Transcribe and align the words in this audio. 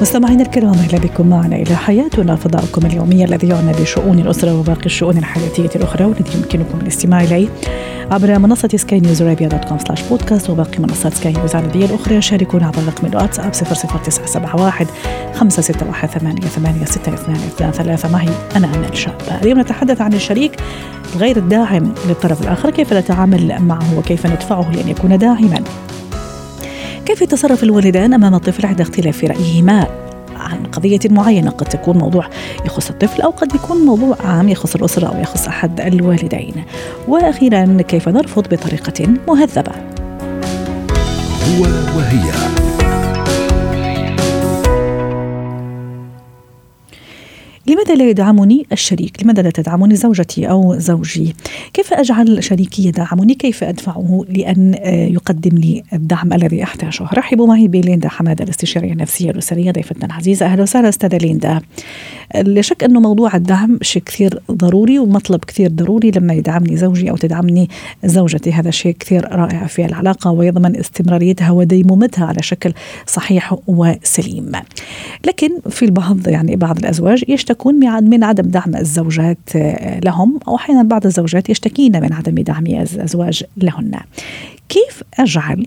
مستمعينا 0.00 0.42
الكرام 0.42 0.74
أهلا 0.74 0.98
بكم 0.98 1.28
معنا 1.28 1.56
إلى 1.56 1.76
حياتنا 1.76 2.36
فضاؤكم 2.36 2.86
اليومي 2.86 3.24
الذي 3.24 3.48
يعنى 3.48 3.72
بشؤون 3.72 4.18
الأسرة 4.18 4.58
وباقي 4.58 4.86
الشؤون 4.86 5.18
الحياتية 5.18 5.70
الأخرى 5.76 6.04
والذي 6.04 6.34
يمكنكم 6.34 6.78
الاستماع 6.82 7.20
إليه 7.20 7.48
عبر 8.10 8.38
منصة 8.38 8.68
Sky 8.68 9.00
News 9.00 9.22
Arabia 9.22 9.48
dot 9.48 9.64
com 9.64 9.78
slash 9.78 10.02
podcast 10.02 10.50
وباقي 10.50 10.78
منصات 10.78 11.14
سكاي 11.14 11.32
نيوز 11.32 11.56
العربية 11.56 11.84
الأخرى. 11.84 12.20
شاركونا 12.20 12.66
عبر 12.66 12.82
رقم 12.86 13.06
الواتساب 13.06 13.52
00971 13.52 14.86
561 15.34 16.08
ثمانية 16.08 16.40
ثمانية 16.40 16.84
ستة 16.84 17.14
اثنان 17.14 17.36
اثنان 17.36 17.70
ثلاثة. 17.70 18.12
معي 18.12 18.28
أنا 18.56 18.66
أمل 18.66 18.96
شاب. 18.96 19.14
اليوم 19.42 19.60
نتحدث 19.60 20.00
عن 20.00 20.12
الشريك 20.12 20.60
غير 21.16 21.36
الداعم 21.36 21.92
للطرف 22.08 22.42
الآخر. 22.42 22.70
كيف 22.70 22.92
نتعامل 22.92 23.62
معه؟ 23.62 23.98
وكيف 23.98 24.26
ندفعه 24.26 24.70
لأن 24.72 24.88
يكون 24.88 25.18
داعما؟ 25.18 25.64
كيف 27.10 27.22
يتصرف 27.22 27.62
الوالدان 27.62 28.14
أمام 28.14 28.34
الطفل 28.34 28.66
عند 28.66 28.80
اختلاف 28.80 29.24
رأيهما؟ 29.24 29.86
عن 30.36 30.66
قضية 30.66 31.00
معينة 31.10 31.50
قد 31.50 31.66
تكون 31.66 31.98
موضوع 31.98 32.28
يخص 32.66 32.90
الطفل 32.90 33.22
أو 33.22 33.30
قد 33.30 33.54
يكون 33.54 33.76
موضوع 33.76 34.16
عام 34.24 34.48
يخص 34.48 34.74
الأسرة 34.74 35.06
أو 35.06 35.20
يخص 35.20 35.48
أحد 35.48 35.80
الوالدين. 35.80 36.54
وأخيرا 37.08 37.82
كيف 37.82 38.08
نرفض 38.08 38.48
بطريقة 38.48 39.06
مهذبة؟ 39.28 39.72
هو 41.48 41.62
وهي. 41.96 42.59
لماذا 47.70 47.94
لا 47.94 48.10
يدعمني 48.10 48.66
الشريك؟ 48.72 49.22
لماذا 49.22 49.42
لا 49.42 49.50
تدعمني 49.50 49.96
زوجتي 49.96 50.50
أو 50.50 50.78
زوجي؟ 50.78 51.34
كيف 51.72 51.92
أجعل 51.92 52.44
شريكي 52.44 52.86
يدعمني؟ 52.86 53.34
كيف 53.34 53.64
أدفعه 53.64 54.24
لأن 54.28 54.74
يقدم 54.84 55.58
لي 55.58 55.82
الدعم 55.92 56.32
الذي 56.32 56.62
أحتاجه؟ 56.62 57.08
رحبوا 57.14 57.46
معي 57.46 57.68
بليندا 57.68 58.08
حمادة 58.08 58.44
الاستشارية 58.44 58.92
النفسية 58.92 59.30
الأسرية 59.30 59.70
ضيفتنا 59.70 60.06
العزيزة 60.06 60.46
أهلا 60.46 60.62
وسهلا 60.62 60.88
أستاذة 60.88 61.16
ليندا 61.16 61.60
لا 62.34 62.62
شك 62.62 62.84
أنه 62.84 63.00
موضوع 63.00 63.36
الدعم 63.36 63.78
شيء 63.82 64.02
كثير 64.02 64.42
ضروري 64.50 64.98
ومطلب 64.98 65.44
كثير 65.44 65.70
ضروري 65.70 66.10
لما 66.10 66.34
يدعمني 66.34 66.76
زوجي 66.76 67.10
أو 67.10 67.16
تدعمني 67.16 67.68
زوجتي 68.04 68.52
هذا 68.52 68.70
شيء 68.70 68.96
كثير 69.00 69.28
رائع 69.32 69.66
في 69.66 69.84
العلاقة 69.84 70.30
ويضمن 70.30 70.76
استمراريتها 70.76 71.50
وديمومتها 71.50 72.24
على 72.24 72.42
شكل 72.42 72.72
صحيح 73.06 73.56
وسليم 73.66 74.52
لكن 75.26 75.50
في 75.70 75.84
البعض 75.84 76.28
يعني 76.28 76.56
بعض 76.56 76.78
الأزواج 76.78 77.24
يشتكون 77.60 78.04
من 78.10 78.24
عدم 78.24 78.50
دعم 78.50 78.76
الزوجات 78.76 79.50
لهم 80.04 80.40
أو 80.48 80.56
أحيانا 80.56 80.82
بعض 80.82 81.06
الزوجات 81.06 81.50
يشتكين 81.50 82.00
من 82.00 82.12
عدم 82.12 82.34
دعم 82.34 82.66
الأزواج 82.66 83.44
لهن. 83.56 83.92
كيف 84.68 85.02
أجعل 85.18 85.66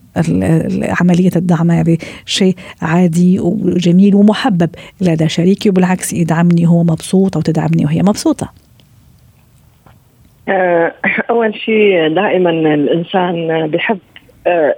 عملية 1.02 1.31
الدعم 1.35 1.72
هذه 1.72 1.97
شيء 2.25 2.55
عادي 2.81 3.39
وجميل 3.39 4.16
ومحبب؟ 4.16 4.69
لدى 5.02 5.30
شريكي 5.30 5.69
وبالعكس 5.69 6.13
يدعمني 6.13 6.67
هو 6.67 6.83
مبسوط 6.83 7.35
أو 7.35 7.41
تدعمني 7.41 7.85
وهي 7.85 8.02
مبسوطة. 8.02 8.52
أول 11.30 11.55
شيء 11.55 12.16
دائما 12.16 12.50
الإنسان 12.50 13.67
بحب 13.67 14.00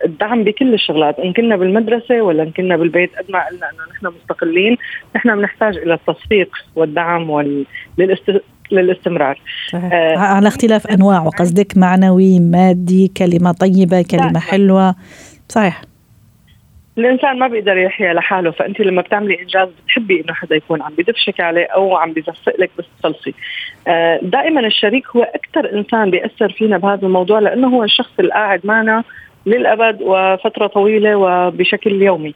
الدعم 0.05 0.43
بكل 0.43 0.73
الشغلات 0.73 1.19
إن 1.19 1.33
كنا 1.33 1.55
بالمدرسة 1.55 2.21
ولا 2.21 2.43
إن 2.43 2.51
كنا 2.51 2.77
بالبيت 2.77 3.15
قد 3.15 3.31
ما 3.31 3.47
قلنا 3.47 3.69
إنه 3.69 3.83
نحن 3.93 4.15
مستقلين 4.21 4.77
نحن 5.15 5.35
بنحتاج 5.35 5.77
إلى 5.77 5.93
التصفيق 5.93 6.49
والدعم 6.75 7.29
وال... 7.29 7.65
للاست... 7.97 8.41
للاستمرار. 8.71 9.39
آه 9.73 10.17
على 10.17 10.47
اختلاف 10.47 10.87
أنواع 10.87 11.23
وقصدك 11.23 11.77
معنوي 11.77 12.39
مادي 12.39 13.11
كلمة 13.17 13.51
طيبة 13.51 14.05
كلمة 14.11 14.31
لا. 14.31 14.39
حلوة. 14.39 14.95
صحيح. 15.49 15.81
الإنسان 16.97 17.39
ما 17.39 17.47
بيقدر 17.47 17.77
يحيا 17.77 18.13
لحاله 18.13 18.51
فأنت 18.51 18.81
لما 18.81 19.01
بتعملي 19.01 19.41
إنجاز 19.41 19.67
بتحبي 19.83 20.21
إنه 20.21 20.33
حدا 20.33 20.55
يكون 20.55 20.81
عم 20.81 20.93
بدفشك 20.97 21.39
عليه 21.39 21.65
أو 21.65 21.95
عم 21.95 22.13
بيزفق 22.13 22.53
لك 22.59 22.69
بس 22.79 22.85
تخلصي 22.99 23.33
آه 23.87 24.19
دائما 24.23 24.67
الشريك 24.67 25.07
هو 25.07 25.23
أكثر 25.23 25.77
إنسان 25.77 26.11
بيأثر 26.11 26.49
فينا 26.49 26.77
بهذا 26.77 27.05
الموضوع 27.07 27.39
لأنه 27.39 27.67
هو 27.67 27.83
الشخص 27.83 28.11
اللي 28.19 28.31
قاعد 28.31 28.61
معنا 28.63 29.03
للأبد 29.45 30.01
وفترة 30.01 30.67
طويلة 30.67 31.15
وبشكل 31.15 32.01
يومي. 32.01 32.33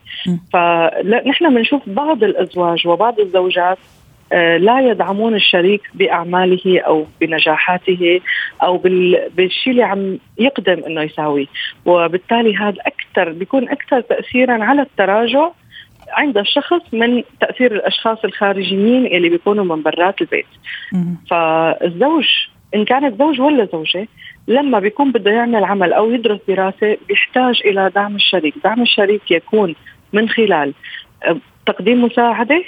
فنحن 0.52 1.54
بنشوف 1.54 1.82
بعض 1.86 2.24
الأزواج 2.24 2.86
وبعض 2.86 3.20
الزوجات 3.20 3.78
لا 4.58 4.80
يدعمون 4.80 5.34
الشريك 5.34 5.82
بأعماله 5.94 6.80
أو 6.80 7.06
بنجاحاته 7.20 8.20
أو 8.62 8.76
بالشيء 9.34 9.72
اللي 9.72 9.82
عم 9.82 10.18
يقدم 10.38 10.84
إنه 10.86 11.02
يساويه. 11.02 11.46
وبالتالي 11.84 12.56
هذا 12.56 12.76
أكثر 12.86 13.32
بيكون 13.32 13.68
أكثر 13.68 14.00
تاثيرا 14.00 14.64
على 14.64 14.82
التراجع 14.82 15.50
عند 16.12 16.38
الشخص 16.38 16.82
من 16.92 17.22
تأثير 17.40 17.72
الأشخاص 17.72 18.24
الخارجيين 18.24 19.06
اللي 19.06 19.28
بيكونوا 19.28 19.64
من 19.64 19.82
برات 19.82 20.20
البيت. 20.20 20.46
فالزوج 21.30 22.28
إن 22.74 22.84
كانت 22.84 23.18
زوج 23.18 23.40
ولا 23.40 23.68
زوجة 23.72 24.08
لما 24.48 24.78
بيكون 24.78 25.12
بده 25.12 25.30
يعمل 25.30 25.64
عمل 25.64 25.92
أو 25.92 26.10
يدرس 26.10 26.40
دراسة 26.48 26.96
بيحتاج 27.08 27.62
إلى 27.64 27.90
دعم 27.94 28.16
الشريك، 28.16 28.54
دعم 28.64 28.82
الشريك 28.82 29.30
يكون 29.30 29.74
من 30.12 30.28
خلال 30.28 30.74
تقديم 31.66 32.04
مساعدة 32.04 32.62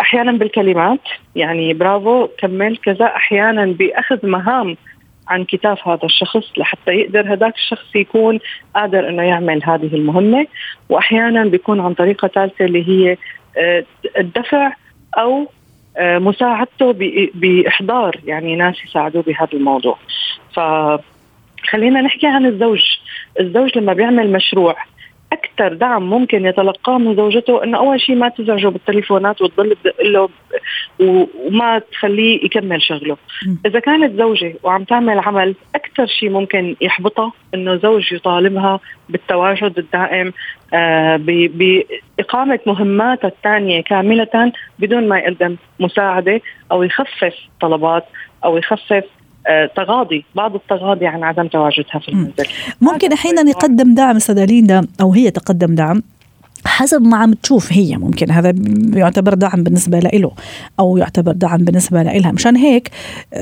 أحيانا 0.00 0.32
بالكلمات. 0.32 1.00
يعني 1.36 1.74
برافو 1.74 2.28
كمل 2.38 2.76
كذا. 2.76 3.04
أحيانا 3.04 3.66
باخذ 3.66 4.26
مهام 4.26 4.76
عن 5.28 5.44
كتاف 5.44 5.88
هذا 5.88 6.04
الشخص 6.04 6.58
لحتى 6.58 6.90
يقدر 6.90 7.32
هذاك 7.32 7.54
الشخص 7.54 7.96
يكون 7.96 8.38
قادر 8.74 9.08
إنه 9.08 9.22
يعمل 9.22 9.60
هذه 9.64 9.94
المهمة. 9.94 10.46
واحيانا 10.88 11.44
بيكون 11.44 11.80
عن 11.80 11.94
طريقة 11.94 12.28
ثالثة 12.28 12.64
اللي 12.64 12.88
هي 12.88 13.16
الدفع 14.18 14.72
أو 15.18 15.46
مساعدته 15.98 16.94
بإحضار 17.34 18.16
يعني 18.24 18.56
ناس 18.56 18.84
يساعدوه 18.84 19.22
بهذا 19.22 19.48
الموضوع. 19.52 19.98
فخلينا 20.52 22.00
نحكي 22.00 22.26
عن 22.26 22.46
الزوج. 22.46 22.82
الزوج 23.40 23.78
لما 23.78 23.92
بيعمل 23.92 24.32
مشروع 24.32 24.76
أكثر 25.32 25.74
دعم 25.74 26.10
ممكن 26.10 26.46
يتلقاه 26.46 26.98
من 26.98 27.16
زوجته 27.16 27.64
إنه 27.64 27.78
أول 27.78 28.00
شيء 28.00 28.16
ما 28.16 28.28
تزعجه 28.28 28.68
بالتليفونات 28.68 29.42
وتضل 29.42 29.76
تدق 29.84 30.02
له 30.02 30.28
وما 31.00 31.78
تخليه 31.78 32.44
يكمل 32.44 32.82
شغله. 32.82 33.16
إذا 33.66 33.80
كانت 33.80 34.18
زوجة 34.18 34.54
وعم 34.62 34.84
تعمل 34.84 35.18
عمل 35.18 35.54
أكثر 35.74 36.06
شيء 36.06 36.30
ممكن 36.30 36.76
يحبطها 36.80 37.32
إنه 37.54 37.76
زوج 37.76 38.12
يطالبها 38.12 38.80
بالتواجد 39.08 39.78
الدائم 39.78 40.32
آه 40.74 41.16
بإقامة 41.26 42.60
مهماتها 42.66 43.28
الثانية 43.28 43.82
كاملة 43.82 44.52
بدون 44.78 45.08
ما 45.08 45.18
يقدم 45.18 45.56
مساعدة 45.80 46.40
أو 46.72 46.82
يخفف 46.82 47.34
طلبات 47.60 48.04
أو 48.44 48.56
يخفف 48.56 49.04
تغاضي 49.76 50.24
بعض 50.34 50.54
التغاضي 50.54 51.06
عن 51.06 51.24
عدم 51.24 51.46
تواجدها 51.46 51.98
في 51.98 52.08
المنزل. 52.08 52.46
ممكن 52.80 53.12
أحيانا 53.12 53.50
يقدم 53.50 53.94
دعم 53.94 54.16
استاذه 54.16 54.44
ليندا 54.44 54.86
أو 55.00 55.12
هي 55.12 55.30
تقدم 55.30 55.74
دعم؟ 55.74 56.02
حسب 56.64 57.02
ما 57.02 57.16
عم 57.16 57.32
تشوف 57.32 57.72
هي. 57.72 57.96
ممكن 57.96 58.30
هذا 58.30 58.54
يعتبر 58.94 59.34
دعم 59.34 59.62
بالنسبة 59.62 59.98
له 59.98 60.30
أو 60.80 60.96
يعتبر 60.96 61.32
دعم 61.32 61.58
بالنسبة 61.58 62.02
لها 62.02 62.32
مشان 62.32 62.56
هيك 62.56 62.90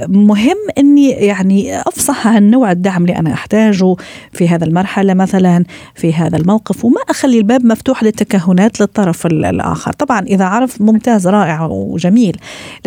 مهم 0.08 0.56
إني 0.78 1.10
يعني 1.10 1.80
أفصح 1.80 2.26
عن 2.26 2.50
نوع 2.50 2.72
الدعم 2.72 3.02
اللي 3.02 3.16
أنا 3.16 3.32
أحتاجه 3.32 3.96
في 4.32 4.48
هذا 4.48 4.64
المرحلة 4.64 5.14
مثلا 5.14 5.64
في 5.94 6.14
هذا 6.14 6.37
الموقف 6.37 6.84
وما 6.84 7.00
أخلي 7.10 7.38
الباب 7.38 7.66
مفتوح 7.66 8.02
للتكهنات 8.02 8.81
للطرف 8.81 9.26
الآخر. 9.26 9.93
طبعا 9.93 10.20
إذا 10.20 10.44
عرف 10.44 10.81
ممتاز 10.81 11.28
رائع 11.28 11.66
وجميل 11.66 12.37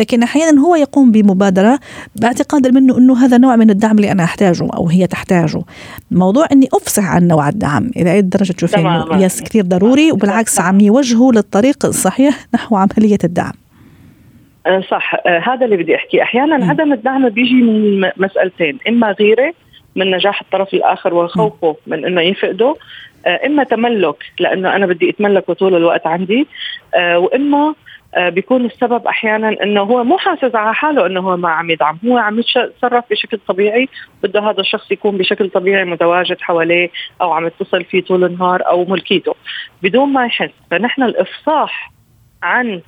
لكن 0.00 0.22
أحيانا 0.22 0.60
هو 0.60 0.74
يقوم 0.74 1.12
بمبادرة 1.12 1.80
باعتقاد 2.16 2.66
منه 2.66 2.98
إنه 2.98 3.24
هذا 3.24 3.38
نوع 3.38 3.56
من 3.56 3.70
الدعم 3.70 3.96
اللي 3.96 4.12
أنا 4.12 4.24
أحتاجه 4.24 4.68
أو 4.74 4.88
هي 4.88 5.06
تحتاجه. 5.06 5.62
موضوع 6.10 6.46
إني 6.52 6.68
أفصح 6.74 7.04
عن 7.04 7.26
نوع 7.26 7.48
الدعم. 7.48 7.90
إلى 7.96 8.12
أي 8.12 8.22
درجة 8.22 8.52
تشوفين 8.52 8.86
يس 9.12 9.40
كثير 9.40 9.64
ضروري 9.64 10.12
وبالعكس 10.22 10.60
عم 10.60 10.80
يوجهه 10.80 11.30
للطريق 11.34 11.86
الصحيح 11.86 12.34
نحو 12.54 12.76
عملية 12.76 13.18
الدعم. 13.24 13.52
صح. 14.90 15.14
هذا 15.26 15.64
اللي 15.64 15.76
بدي 15.76 15.96
أحكي. 15.96 16.22
أحيانا 16.22 16.56
م. 16.56 16.70
عدم 16.70 16.92
الدعم 16.92 17.28
بيجي 17.28 17.54
من 17.54 18.10
مسألتين. 18.16 18.78
إما 18.88 19.10
غيرة 19.20 19.54
من 19.96 20.10
نجاح 20.10 20.40
الطرف 20.40 20.74
الآخر 20.74 21.14
وخوفه 21.14 21.76
من 21.86 22.04
إنه 22.06 22.20
يفقده 22.20 22.74
إما 23.46 23.64
تملك 23.64 24.16
لأنه 24.38 24.76
أنا 24.76 24.86
بدي 24.86 25.10
اتملكه 25.10 25.52
طول 25.52 25.74
الوقت 25.76 26.06
عندي 26.06 26.46
وإما 26.96 27.58
آه، 27.58 27.74
بيكون 28.18 28.64
السبب 28.64 29.06
أحيانا 29.06 29.62
إنه 29.62 29.80
هو 29.80 30.04
مو 30.04 30.18
حاسس 30.18 30.54
على 30.54 30.74
حاله 30.74 31.06
إنه 31.06 31.20
هو 31.20 31.36
ما 31.36 31.48
عم 31.48 31.70
يدعم. 31.70 31.98
هو 32.06 32.18
عم 32.18 32.38
يتصرف 32.38 33.04
بشكل 33.10 33.38
طبيعي. 33.48 33.88
بده 34.22 34.40
هذا 34.40 34.60
الشخص 34.60 34.90
يكون 34.90 35.18
بشكل 35.18 35.50
طبيعي 35.50 35.84
متواجد 35.84 36.40
حواليه 36.40 36.90
أو 37.22 37.32
عم 37.32 37.46
يتصل 37.46 37.84
فيه 37.84 38.02
طول 38.02 38.24
النهار 38.24 38.66
أو 38.68 38.84
ملكيته. 38.84 39.34
بدون 39.82 40.08
ما 40.08 40.26
يحس 40.26 40.50
فنحن 40.70 41.02
الإفصاح 41.02 41.92
عن 42.42 42.80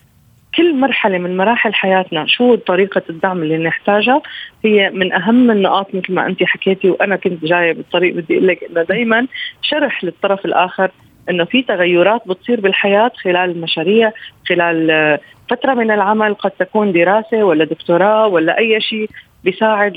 كل 0.57 0.81
مرحلة 0.81 1.19
من 1.19 1.37
مراحل 1.37 1.75
حياتنا 1.75 2.27
شو 2.27 2.55
طريقة 2.55 3.03
الدعم 3.11 3.43
اللي 3.43 3.59
نحتاجها 3.59 4.23
هي 4.65 4.91
من 4.91 5.13
أهم 5.13 5.51
النقاط 5.51 5.95
مثل 5.95 6.15
ما 6.15 6.27
انت 6.27 6.43
حكيتي 6.43 6.91
وأنا 6.91 7.17
كنت 7.17 7.45
جاية 7.45 7.73
بالطريق 7.73 8.15
بدي 8.15 8.35
أقول 8.37 8.49
لك 8.49 8.65
إنه 8.65 8.83
دائما 8.83 9.27
شرح 9.63 10.05
للطرف 10.05 10.45
الآخر 10.45 10.91
إنه 11.31 11.45
في 11.45 11.63
تغيرات 11.63 12.29
بتصير 12.29 12.61
بالحياة 12.61 13.13
خلال 13.23 13.51
المشاريع 13.51 14.13
خلال 14.49 14.91
آه، 14.91 15.21
فترة 15.51 15.75
من 15.75 15.91
العمل 15.91 16.35
قد 16.35 16.51
تكون 16.51 16.93
دراسة 16.93 17.45
ولا 17.45 17.65
دكتوراه 17.65 18.27
ولا 18.27 18.59
أي 18.59 18.81
شيء 18.81 19.11
بيساعد 19.45 19.97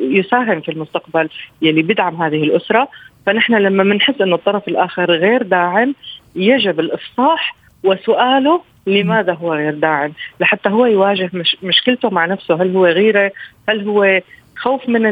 ليساهم 0.00 0.56
آه، 0.56 0.60
في 0.60 0.70
المستقبل 0.72 1.28
يلي 1.62 1.82
بدعم 1.82 2.22
هذه 2.22 2.42
الأسرة. 2.42 2.88
فنحن 3.26 3.54
لما 3.54 3.84
بنحس 3.84 4.20
إنه 4.20 4.34
الطرف 4.34 4.68
الآخر 4.68 5.10
غير 5.10 5.42
داعم 5.42 5.94
يجب 6.36 6.80
الإفصاح 6.80 7.56
وسؤاله 7.84 8.60
لماذا 8.86 9.32
هو 9.32 9.54
غير 9.54 9.74
داعم؟ 9.74 10.12
لحتى 10.40 10.68
هو 10.68 10.86
يواجه 10.86 11.30
مش 11.32 11.56
مشكلته 11.62 12.10
مع 12.10 12.26
نفسه 12.26 12.62
هل 12.62 12.76
هو 12.76 12.86
غيرة؟ 12.86 13.32
هل 13.68 13.88
هو 13.88 14.20
خوف 14.56 14.88
من 14.88 15.02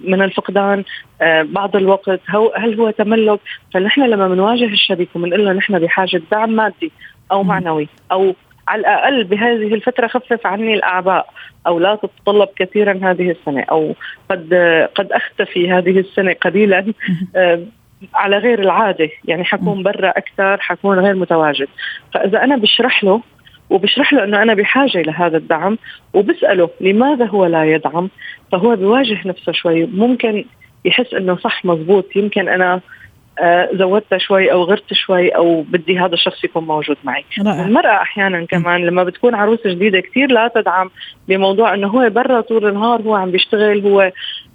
من 0.00 0.22
الفقدان 0.22 0.84
آه، 1.22 1.42
بعض 1.42 1.76
الوقت 1.76 2.20
هل 2.56 2.80
هو 2.80 2.90
تملك؟ 2.90 3.40
فنحن 3.74 4.02
لما 4.02 4.28
بنواجه 4.28 4.64
الشريك 4.64 5.08
وبنقول 5.14 5.44
له 5.44 5.52
نحن 5.52 5.78
بحاجة 5.78 6.22
دعم 6.32 6.50
مادي 6.50 6.92
أو 7.32 7.42
معنوي 7.42 7.88
أو 8.12 8.34
على 8.68 8.80
الأقل 8.80 9.24
بهذه 9.24 9.74
الفترة 9.74 10.06
خفف 10.06 10.46
عني 10.46 10.74
الأعباء 10.74 11.26
أو 11.66 11.78
لا 11.78 11.94
تتطلب 11.94 12.48
كثيرا 12.56 13.00
هذه 13.02 13.30
السنة 13.30 13.62
أو 13.70 13.94
قد 14.30 14.54
قد 14.94 15.12
اختفي 15.12 15.70
هذه 15.70 15.98
السنة 15.98 16.32
قليلا 16.32 16.92
آه، 17.36 17.62
على 18.14 18.38
غير 18.38 18.60
العادة. 18.60 19.10
يعني 19.24 19.44
حكون 19.44 19.82
برا 19.82 20.08
أكثر 20.08 20.60
حكون 20.60 20.98
غير 20.98 21.14
متواجد. 21.14 21.68
فإذا 22.14 22.44
أنا 22.44 22.56
بشرح 22.56 23.04
له 23.04 23.22
وبشرح 23.70 24.12
له 24.12 24.24
إنه 24.24 24.42
أنا 24.42 24.54
بحاجة 24.54 25.02
لهذا 25.02 25.36
الدعم 25.36 25.78
وبسأله 26.14 26.70
لماذا 26.80 27.26
هو 27.26 27.46
لا 27.46 27.64
يدعم 27.64 28.10
فهو 28.52 28.76
بيواجه 28.76 29.28
نفسه 29.28 29.52
شوي. 29.52 29.86
ممكن 29.86 30.44
يحس 30.84 31.14
إنه 31.14 31.36
صح 31.36 31.64
مزبوط 31.64 32.16
يمكن 32.16 32.48
أنا 32.48 32.80
آه، 33.40 33.68
زودتها 33.72 34.18
شوي 34.18 34.52
أو 34.52 34.62
غرت 34.62 34.92
شوي 34.92 35.28
أو 35.28 35.62
بدي 35.62 35.98
هذا 35.98 36.14
الشخص 36.14 36.44
يكون 36.44 36.64
موجود 36.64 36.96
معي. 37.04 37.24
رائع. 37.46 37.66
المرأة 37.66 38.02
أحيانا 38.02 38.44
كمان 38.44 38.86
لما 38.86 39.04
بتكون 39.04 39.34
عروسة 39.34 39.70
جديدة 39.70 40.00
كثير 40.00 40.32
لا 40.32 40.48
تدعم 40.54 40.90
بموضوع 41.28 41.74
إنه 41.74 41.88
هو 41.88 42.10
برا 42.10 42.40
طول 42.40 42.68
النهار 42.68 43.02
هو 43.02 43.14
عم 43.14 43.30
بيشتغل 43.30 43.86
هو 43.86 44.12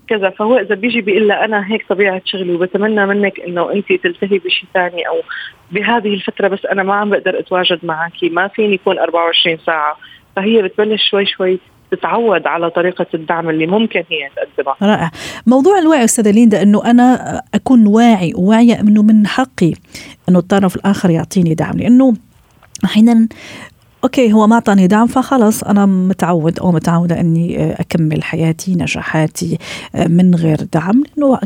كذا. 0.08 0.30
فهو 0.30 0.58
إذا 0.58 0.76
بيجي 0.76 1.02
بيقول 1.02 1.28
لها 1.28 1.46
أنا 1.46 1.72
هيك 1.72 1.86
طبيعة 1.90 2.22
شغلي 2.26 2.54
وبتمنى 2.54 3.06
منك 3.06 3.40
إنه 3.40 3.74
أنت 3.74 3.94
تلتهي 3.94 4.38
بشيء 4.38 4.70
ثاني 4.74 5.08
أو 5.08 5.22
بهذه 5.72 6.14
الفترة 6.14 6.48
بس 6.48 6.66
أنا 6.66 6.84
ما 6.84 6.94
عم 6.94 7.10
بقدر 7.10 7.40
أتواجد 7.40 7.80
معك 7.84 8.14
ما 8.24 8.48
فيني 8.48 8.74
يكون 8.74 9.00
24 9.00 9.58
ساعة. 9.58 9.98
فهي 10.36 10.62
بتبلش 10.62 11.10
شوي 11.10 11.26
شوي 11.26 11.60
تتعود 11.96 12.48
على 12.48 12.70
طريقة 12.70 13.06
الدعم 13.14 13.50
اللي 13.50 13.68
ممكن 13.68 14.04
هي 14.10 14.30
تقدمها 14.36 14.76
رائع. 14.82 15.12
موضوع 15.48 15.80
الوعي 15.80 16.04
أستاذة 16.04 16.32
ليندا 16.32 16.62
أنه 16.62 16.86
أنا 16.86 17.42
أكون 17.54 17.88
واعي 17.88 18.34
وواعية 18.36 18.80
أنه 18.80 19.04
من 19.04 19.28
حقي 19.28 19.74
أنه 20.30 20.40
الطرف 20.40 20.76
الآخر 20.76 21.10
يعطيني 21.10 21.54
دعم 21.54 21.78
لأنه 21.78 22.14
أحيانا 22.86 23.28
أوكي 24.04 24.34
هو 24.34 24.48
ما 24.48 24.56
أعطاني 24.56 24.88
دعم 24.88 25.08
فخلص 25.08 25.64
أنا 25.64 25.86
متعود 25.86 26.60
أو 26.60 26.72
متعودة 26.72 27.20
إني 27.20 27.74
أكمل 27.74 28.24
حياتي 28.24 28.76
نجاحاتي 28.76 29.58
من 30.08 30.36
غير 30.36 30.58
دعم 30.74 31.04
لأنه 31.18 31.40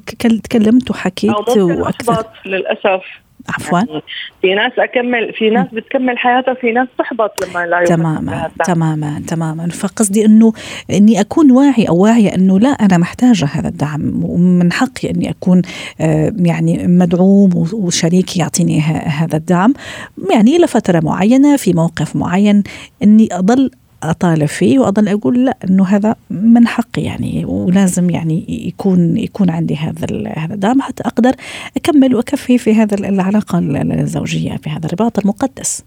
تكلمت 0.44 0.92
وحكيت 0.92 1.58
وأكثر. 1.58 2.26
للأسف. 2.46 3.02
عفوا. 3.50 3.80
يعني 3.80 4.02
في 4.42 4.56
ناس 4.56 4.72
أكمل 4.80 5.34
في 5.34 5.50
ناس 5.50 5.68
بتكمل 5.74 6.18
حياتها 6.18 6.54
في 6.54 6.72
ناس 6.72 6.88
تحبط 6.98 7.46
لما 7.46 7.66
لا 7.66 7.84
تماما 7.84 8.52
تماما 8.66 9.22
تماما. 9.28 9.68
فقصدي 9.68 10.26
إنه 10.26 10.54
إني 10.92 11.22
أكون 11.22 11.52
واعي 11.52 11.90
أو 11.90 11.98
واعية 11.98 12.36
إنه 12.36 12.60
لا 12.60 12.70
أنا 12.70 12.98
محتاجة 12.98 13.46
هذا 13.46 13.68
الدعم. 13.68 14.24
ومن 14.24 14.72
حقي 14.72 15.10
إني 15.10 15.30
أكون 15.30 15.62
آه، 16.02 16.34
يعني 16.40 16.88
مدعوم 16.88 17.68
وشريكي 17.74 18.40
يعطيني 18.40 18.82
هذا 18.82 19.38
الدعم. 19.38 19.74
يعني 20.32 20.58
لفتره 20.58 21.00
معينة 21.04 21.56
في 21.56 21.74
موقف 21.74 22.16
معين 22.16 22.64
إني 23.04 23.30
أضل 23.32 23.72
اطالب 24.10 24.46
فيه 24.46 24.80
وأضل 24.80 25.08
أقول 25.08 25.46
لا 25.46 25.58
إنه 25.70 25.86
هذا 25.86 26.16
من 26.30 26.68
حقي 26.68 27.02
يعني 27.02 27.46
ولازم 27.46 28.10
يعني 28.10 28.46
يكون 28.68 29.18
يكون 29.18 29.50
عندي 29.50 29.76
هذا 29.76 30.34
هذا 30.38 30.54
الدعم 30.54 30.82
حتى 30.82 31.04
أقدر 31.04 31.36
أكمل 31.78 32.16
وأكفي 32.16 32.58
في 32.58 32.74
هذا 32.74 32.96
العلاقة 32.96 33.60
الزوجية 33.60 34.58
في 34.58 34.70
هذا 34.70 34.86
الرباط 34.86 35.20
المقدس. 35.20 35.84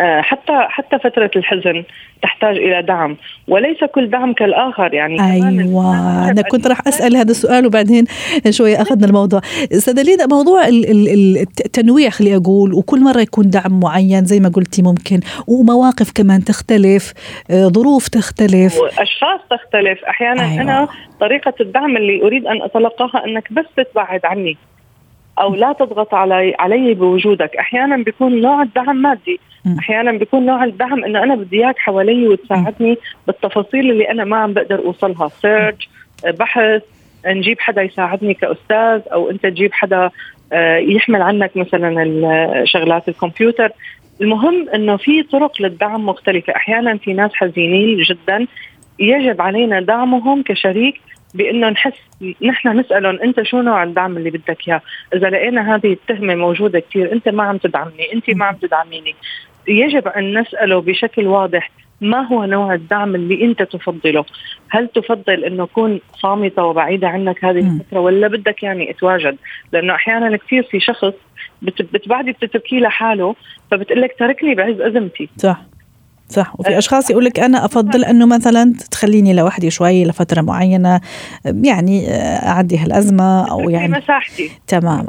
آه، 0.00 0.20
حتى 0.20 0.66
حتى 0.68 0.98
فترة 0.98 1.30
الحزن 1.36 1.84
تحتاج 2.22 2.56
إلى 2.56 2.82
دعم 2.82 3.16
وليس 3.48 3.84
كل 3.84 4.10
دعم 4.10 4.32
كالآخر 4.32 4.94
يعني 4.94 5.32
أيوة 5.32 6.30
أنا 6.30 6.42
كنت 6.42 6.66
راح 6.66 6.88
أسأل 6.88 7.16
هذا 7.16 7.30
السؤال 7.30 7.66
وبعدين 7.66 8.04
شوية 8.50 8.82
أخذنا 8.82 9.06
الموضوع. 9.06 9.40
سدلينا 9.72 10.26
موضوع 10.26 10.68
التنويع 10.68 12.10
خلي 12.10 12.36
أقول 12.36 12.74
وكل 12.74 13.00
مرة 13.00 13.20
يكون 13.20 13.50
دعم 13.50 13.80
معين 13.80 14.24
زي 14.24 14.40
ما 14.40 14.48
قلتي 14.48 14.82
ممكن 14.82 15.20
ومواقف 15.46 16.12
كمان 16.14 16.44
تختلف 16.44 17.12
آه، 17.50 17.68
ظروف 17.68 18.08
تختلف. 18.08 18.76
وأشخاص 18.80 19.40
تختلف. 19.50 20.04
أحيانا 20.04 20.42
أيوة. 20.42 20.62
أنا 20.62 20.88
طريقة 21.20 21.54
الدعم 21.60 21.96
اللي 21.96 22.22
أريد 22.22 22.46
أن 22.46 22.62
أتلقاها 22.62 23.24
أنك 23.24 23.52
بس 23.52 23.64
تتبعد 23.76 24.20
عني. 24.24 24.56
أو 25.40 25.54
لا 25.54 25.72
تضغط 25.72 26.14
علي 26.14 26.54
علي 26.58 26.94
بوجودك. 26.94 27.56
أحيانا 27.56 27.96
بيكون 27.96 28.40
نوع 28.40 28.62
الدعم 28.62 28.96
مادي. 28.96 29.40
أحيانا 29.78 30.12
بيكون 30.12 30.46
نوع 30.46 30.64
الدعم 30.64 31.04
إنه 31.04 31.22
أنا 31.22 31.34
بدي 31.34 31.64
إياك 31.64 31.78
حوالي 31.78 32.28
وتساعدني 32.28 32.96
بالتفاصيل 33.26 33.90
اللي 33.90 34.10
أنا 34.10 34.24
ما 34.24 34.36
عم 34.36 34.52
بقدر 34.52 34.78
أوصلها. 34.78 35.28
سيرش 35.28 35.88
بحث 36.38 36.82
نجيب 37.26 37.60
حدا 37.60 37.82
يساعدني 37.82 38.34
كأستاذ 38.34 39.00
أو 39.12 39.30
أنت 39.30 39.42
تجيب 39.42 39.72
حدا 39.72 40.10
آه، 40.52 40.76
يحمل 40.76 41.22
عنك 41.22 41.56
مثلا 41.56 42.64
شغلات 42.64 43.08
الكمبيوتر. 43.08 43.72
المهم 44.20 44.68
إنه 44.74 44.96
في 44.96 45.22
طرق 45.22 45.62
للدعم 45.62 46.06
مختلفة. 46.06 46.56
أحيانا 46.56 46.96
في 46.96 47.12
ناس 47.12 47.30
حزينين 47.34 48.02
جدا 48.02 48.46
يجب 48.98 49.40
علينا 49.40 49.80
دعمهم 49.80 50.42
كشريك 50.42 51.00
بأنه 51.34 51.68
نحس 51.68 51.92
نحن 52.42 52.78
نسألهم 52.80 53.20
أنت 53.20 53.42
شو 53.42 53.60
نوع 53.60 53.82
الدعم 53.82 54.16
اللي 54.16 54.30
بدك 54.30 54.68
إياه، 54.68 54.80
إذا 55.14 55.30
لقينا 55.30 55.74
هذه 55.74 55.92
التهمة 55.92 56.34
موجودة 56.34 56.80
كثير 56.80 57.12
أنت 57.12 57.28
ما 57.28 57.42
عم 57.42 57.56
تدعمني، 57.56 58.12
أنت 58.14 58.30
ما 58.30 58.44
عم 58.44 58.54
تدعميني، 58.54 59.14
يجب 59.68 60.08
أن 60.08 60.38
نسأله 60.38 60.80
بشكل 60.80 61.26
واضح 61.26 61.70
ما 62.00 62.20
هو 62.26 62.44
نوع 62.44 62.74
الدعم 62.74 63.14
اللي 63.14 63.44
أنت 63.44 63.62
تفضله؟ 63.62 64.24
هل 64.68 64.88
تفضل 64.88 65.44
إنه 65.44 65.64
اكون 65.64 66.00
صامتة 66.12 66.64
وبعيدة 66.64 67.08
عنك 67.08 67.44
هذه 67.44 67.58
الفترة 67.58 68.00
ولا 68.00 68.28
بدك 68.28 68.62
يعني 68.62 68.90
أتواجد؟ 68.90 69.36
لأنه 69.72 69.94
أحيانا 69.94 70.36
كثير 70.36 70.62
في 70.62 70.80
شخص 70.80 71.14
بتبعدي 71.62 72.32
بتتركيه 72.32 72.78
لحاله 72.78 73.34
فبتقول 73.70 74.02
لك 74.02 74.16
تركني 74.18 74.54
بعز 74.54 74.80
أزمتي. 74.80 75.28
صح. 75.36 75.60
صح. 76.28 76.54
وفي 76.58 76.78
أشخاص 76.78 77.10
يقول 77.10 77.24
لك 77.24 77.40
أنا 77.40 77.64
أفضل 77.64 78.04
إنه 78.04 78.26
مثلا 78.26 78.74
تخليني 78.90 79.32
لوحدي 79.32 79.70
شوي 79.70 80.04
لفترة 80.04 80.40
معينة 80.40 81.00
يعني 81.44 82.10
أعدي 82.48 82.78
هالأزمة 82.78 83.50
أو 83.50 83.70
يعني 83.70 83.98
مساحتي. 83.98 84.50
تماما. 84.66 85.08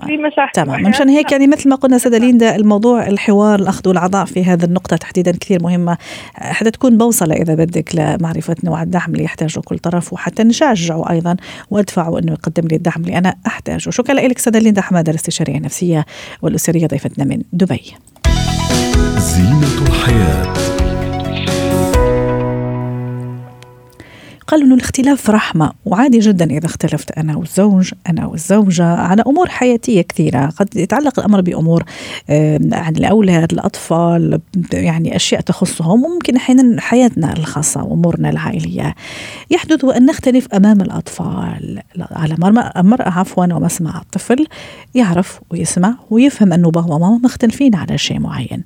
تماما. 0.54 0.90
مشان 0.90 1.10
هيك 1.10 1.32
يعني 1.32 1.48
مثل 1.48 1.70
ما 1.70 1.76
قلنا 1.76 1.98
سيده 1.98 2.18
ليندا 2.18 2.56
الموضوع 2.56 3.08
الحوار 3.08 3.60
الأخذ 3.60 3.90
والعطاء 3.90 4.26
في 4.26 4.44
هذه 4.46 4.64
النقطة 4.64 4.98
تحديدا 4.98 5.32
كثير 5.32 5.64
مهمة. 5.64 5.98
حتى 6.34 6.72
تكون 6.72 6.98
بوصلة 6.98 7.36
إذا 7.36 7.56
بدك 7.56 7.96
لمعرفه 7.96 8.56
نوع 8.64 8.84
الدعم 8.84 9.12
اللي 9.12 9.24
يحتاجه 9.24 9.60
كل 9.60 9.80
طرف 9.80 10.14
وحتى 10.14 10.44
نشجعه 10.44 11.10
أيضا 11.10 11.36
وأدفعه 11.72 12.20
إنه 12.20 12.32
يقدم 12.32 12.68
لي 12.68 12.76
الدعم 12.76 13.02
اللي 13.02 13.18
أنا 13.18 13.36
أحتاجه. 13.48 13.90
شكرا 13.90 14.16
لك 14.16 14.38
سيده 14.38 14.60
ليندا 14.60 14.82
حمادة 14.82 15.12
الاستشارية 15.12 15.58
النفسية 15.58 16.06
والأسرية 16.42 16.88
ضيفتنا 16.88 17.26
من 17.26 17.42
دبي. 17.54 17.82
زينة 19.18 19.88
الحياة. 19.88 20.75
قالوا 24.48 24.66
إنه 24.66 24.76
الاختلاف 24.76 25.30
رحمة 25.30 25.72
وعادي 25.86 26.20
جدا 26.20 26.46
إذا 26.46 26.66
اختلفت 26.66 27.12
أنا 27.12 27.38
والزوج 27.38 27.92
أنا 28.10 28.26
والزوجة 28.26 28.86
على 28.86 29.24
أمور 29.28 29.50
حياتية 29.50 30.02
كثيرة. 30.02 30.46
قد 30.46 30.76
يتعلق 30.76 31.20
الأمر 31.20 31.42
بأمور 31.42 31.84
عن 32.72 32.96
الأولاد 32.98 33.54
الأطفال 33.54 34.40
يعني 34.74 35.16
أشياء 35.16 35.42
تخصهم 35.42 36.04
وممكن 36.04 36.36
أحيانا 36.36 36.82
حياتنا 36.82 37.34
الخاصة 37.34 37.84
وأمورنا 37.84 38.30
العائلية. 38.30 38.96
يحدث 39.52 39.86
أن 39.86 40.06
نختلف 40.06 40.48
أمام 40.54 40.82
الأطفال 40.82 41.82
على 42.12 42.34
المراه 42.78 43.10
عفوا 43.10 43.54
ومسمع 43.54 44.02
الطفل 44.02 44.48
يعرف 44.96 45.40
ويسمع 45.52 45.96
ويفهم 46.10 46.54
أنه 46.54 46.72
بابا 46.72 46.94
وماما 46.94 47.20
مختلفين 47.24 47.76
على 47.76 47.98
شيء 47.98 48.20
معين. 48.20 48.64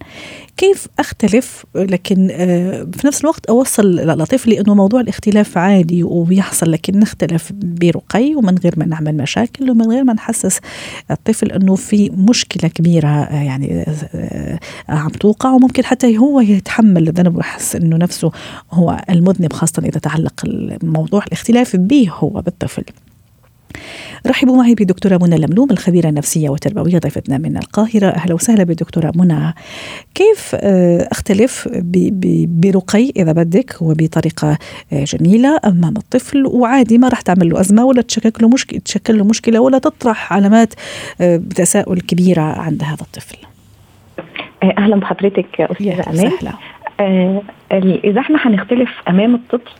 كيف 0.60 0.88
أختلف 1.00 1.66
لكن 1.76 2.28
آه، 2.32 2.88
في 2.94 3.08
نفس 3.08 3.22
الوقت 3.22 3.46
أوصل 3.46 3.96
لطفلي 3.96 4.60
انه 4.60 4.76
موضوع 4.76 5.02
الاختلاف 5.02 5.58
عادي 5.58 6.04
وبيحصل 6.04 6.72
لكن 6.72 7.00
نختلف 7.00 7.52
برقي 7.54 8.36
ومن 8.36 8.58
غير 8.58 8.74
ما 8.78 8.86
نعمل 8.86 9.18
مشاكل 9.18 9.72
ومن 9.72 9.92
غير 9.92 10.04
ما 10.04 10.14
نحسس 10.14 10.60
الطفل 11.12 11.52
انه 11.52 11.76
في 11.76 12.10
مشكلة 12.10 12.70
كبيرة 12.70 13.08
آه، 13.08 13.44
يعني 13.44 13.86
آه، 14.16 14.60
عم 14.90 15.10
توقع 15.10 15.52
وممكن 15.52 15.86
حتى 15.86 16.18
هو 16.18 16.40
يتحمل 16.40 17.08
الذنب 17.08 17.38
ويحس 17.38 17.76
إنه 17.76 17.98
نفسه 17.98 18.32
هو 18.72 19.02
المذنب 19.10 19.54
خاصة 19.54 19.84
إذا 19.86 20.00
تعلق 20.00 20.46
الموضوع 20.46 21.24
الاختلاف 21.24 21.76
به 21.76 22.12
هو 22.12 22.30
بالطفل. 22.30 22.84
رحبوا 24.28 24.58
معي 24.58 24.76
بدكتورة 24.76 25.20
منى 25.22 25.38
لملوم 25.38 25.72
الخبيرة 25.72 26.10
النفسية 26.10 26.50
والتربوية 26.50 26.98
ضيفتنا 26.98 27.38
من 27.38 27.58
القاهرة. 27.58 28.08
أهلا 28.08 28.34
وسهلا 28.34 28.64
بدكتورة 28.64 29.12
منى. 29.16 29.54
كيف 30.16 30.56
آه، 30.56 31.08
أختلف 31.12 31.70
برقي 32.48 33.12
إذا 33.18 33.32
بدك 33.32 33.76
وبطريقة 33.82 34.58
آه، 34.94 35.04
جميلة 35.04 35.60
أمام 35.66 35.98
الطفل 35.98 36.46
وعادي 36.46 36.98
ما 36.98 37.08
راح 37.10 37.22
تعمل 37.22 37.50
له 37.50 37.60
أزمة 37.60 37.86
ولا 37.86 38.02
تشكل 38.02 38.32
له 38.42 38.50
مشكلة 38.50 38.80
تشكل 38.80 39.18
له 39.18 39.24
مشكلة 39.24 39.60
ولا 39.60 39.78
تطرح 39.78 40.34
علامات 40.34 40.74
آه، 41.22 41.42
تساؤل 41.56 42.02
كبيرة 42.02 42.42
عند 42.42 42.84
هذا 42.84 43.02
الطفل. 43.02 43.38
أهلا 44.78 44.96
بحضرتك 44.96 45.62
أستاذة 45.62 46.10
أمان 46.10 46.32
آه 47.00 47.42
إذا 48.04 48.20
إحنا 48.22 48.48
هنختلف 48.48 48.90
أمام 49.10 49.36
الطفل 49.36 49.72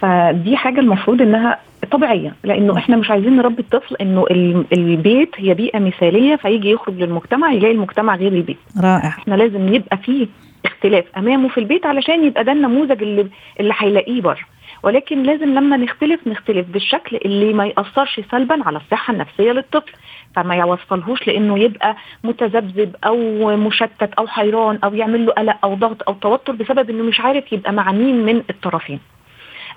فدي 0.00 0.56
حاجة 0.56 0.80
المفروض 0.80 1.22
إنها 1.22 1.58
طبيعية 1.90 2.34
لأنه 2.44 2.76
إحنا 2.78 2.96
مش 2.96 3.10
عايزين 3.10 3.36
نربي 3.36 3.62
الطفل 3.62 3.96
إنه 4.00 4.24
البيت 4.72 5.30
هي 5.36 5.54
بيئة 5.54 5.78
مثالية 5.78 6.36
فيجي 6.36 6.70
يخرج 6.70 6.94
للمجتمع 7.02 7.52
يلاقي 7.52 7.74
المجتمع 7.74 8.16
غير 8.16 8.32
البيت. 8.32 8.58
رائع. 8.82 9.08
إحنا 9.08 9.34
لازم 9.34 9.74
يبقى 9.74 9.96
فيه 9.98 10.26
اختلاف 10.64 11.04
أمامه 11.16 11.48
في 11.48 11.58
البيت 11.58 11.86
علشان 11.86 12.24
يبقى 12.24 12.44
ده 12.44 12.52
النموذج 12.52 13.02
اللي 13.02 13.26
اللي 13.60 13.74
هيلاقيه 13.78 14.20
بره. 14.20 14.40
ولكن 14.82 15.22
لازم 15.22 15.54
لما 15.54 15.76
نختلف 15.76 16.20
نختلف 16.28 16.66
بالشكل 16.68 17.16
اللي 17.16 17.52
ما 17.52 17.66
يأثرش 17.66 18.20
سلبا 18.30 18.62
على 18.66 18.76
الصحة 18.76 19.12
النفسية 19.12 19.52
للطفل 19.52 19.92
فما 20.36 20.54
يوصلهوش 20.54 21.26
لإنه 21.26 21.58
يبقى 21.58 21.96
متذبذب 22.24 22.96
أو 23.04 23.16
مشتت 23.56 24.10
أو 24.18 24.26
حيران 24.26 24.78
أو 24.84 24.94
يعمل 24.94 25.26
له 25.26 25.32
قلق 25.32 25.56
أو 25.64 25.74
ضغط 25.74 26.08
أو 26.08 26.14
توتر 26.14 26.52
بسبب 26.52 26.90
إنه 26.90 27.02
مش 27.04 27.20
عارف 27.20 27.52
يبقى 27.52 27.72
مع 27.72 27.92
مين 27.92 28.24
من 28.26 28.42
الطرفين. 28.50 29.00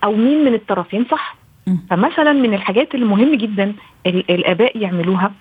أو 0.04 0.12
مين 0.16 0.46
من 0.46 0.54
الطرفين 0.54 1.06
صح؟ 1.12 1.36
فمثلا 1.90 2.32
من 2.34 2.54
الحاجات 2.54 2.96
اللي 2.96 3.06
مهم 3.06 3.36
جدا 3.36 3.74
الآباء 4.06 4.78
يعملوها 4.78 5.32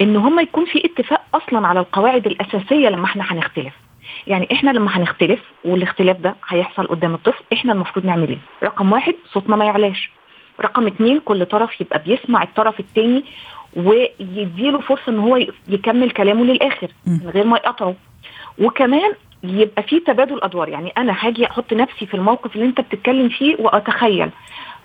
إن 0.00 0.16
هم 0.16 0.40
يكون 0.40 0.64
في 0.64 0.82
اتفاق 0.84 1.22
أصلا 1.34 1.66
على 1.66 1.80
القواعد 1.80 2.26
الأساسية 2.26 2.88
لما 2.88 3.04
إحنا 3.04 3.24
هنختلف. 3.32 3.72
يعني 4.26 4.48
إحنا 4.52 4.70
لما 4.70 4.96
هنختلف 4.96 5.40
والاختلاف 5.64 6.16
ده 6.20 6.34
هيحصل 6.48 6.86
قدام 6.86 7.14
الطفل 7.14 7.44
إحنا 7.52 7.72
المفروض 7.72 8.06
نعمل 8.06 8.28
إيه؟ 8.28 8.38
رقم 8.62 8.92
واحد 8.92 9.14
صوتنا 9.32 9.56
ما 9.56 9.64
يعلاش. 9.64 10.10
رقم 10.60 10.86
اتنين 10.86 11.20
كل 11.24 11.46
طرف 11.46 11.80
يبقى 11.80 12.02
بيسمع 12.06 12.42
الطرف 12.42 12.80
التاني 12.80 13.24
ويديله 13.76 14.80
فرصة 14.80 15.02
إن 15.12 15.18
هو 15.18 15.36
يكمل 15.68 16.10
كلامه 16.10 16.44
للآخر 16.44 16.88
من 17.06 17.30
غير 17.34 17.46
ما 17.46 17.56
يقطعه 17.56 17.94
وكمان 18.58 19.12
يبقى 19.44 19.82
في 19.82 20.00
تبادل 20.00 20.40
أدوار. 20.42 20.68
يعني 20.68 20.92
أنا 20.98 21.16
هاجي 21.20 21.46
أحط 21.46 21.72
نفسي 21.72 22.06
في 22.06 22.14
الموقف 22.14 22.56
اللي 22.56 22.66
أنت 22.66 22.80
بتتكلم 22.80 23.28
فيه 23.28 23.56
وأتخيل. 23.58 24.30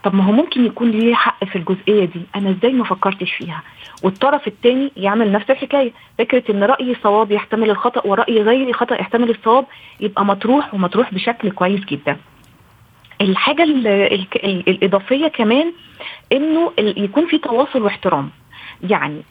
طب 0.04 0.16
ما 0.16 0.24
هو 0.24 0.32
ممكن 0.32 0.66
يكون 0.66 0.92
ليه 0.92 1.16
حق 1.16 1.44
في 1.44 1.56
الجزئية 1.56 2.06
دي؟ 2.06 2.22
أنا 2.36 2.50
إزاي 2.50 2.74
ما 2.74 2.84
فكرتش 2.84 3.32
فيها؟ 3.34 3.62
والطرف 4.04 4.48
الثاني 4.48 4.92
يعمل 4.98 5.32
نفس 5.32 5.50
الحكاية. 5.52 5.92
فكرة 6.18 6.44
إن 6.52 6.64
رايي 6.64 6.96
صواب 7.04 7.32
يحتمل 7.32 7.70
الخطأ 7.70 8.08
ورايي 8.08 8.42
غيري 8.42 8.74
خطأ 8.74 8.96
يحتمل 8.96 9.30
الصواب 9.30 9.66
يبقى 10.00 10.26
مطروح 10.26 10.74
ومطروح 10.74 11.14
بشكل 11.14 11.52
كويس 11.52 11.86
جدا. 11.86 12.18
الحاجة 13.22 13.64
ال 13.64 13.88
ال 13.88 14.26
ال 14.44 14.70
الإضافية 14.70 15.28
كمان 15.28 15.74
إنه 16.32 16.72
يكون 16.80 17.28
في 17.28 17.38
تواصل 17.38 17.82
واحترام. 17.82 18.30
يعني 18.90 19.22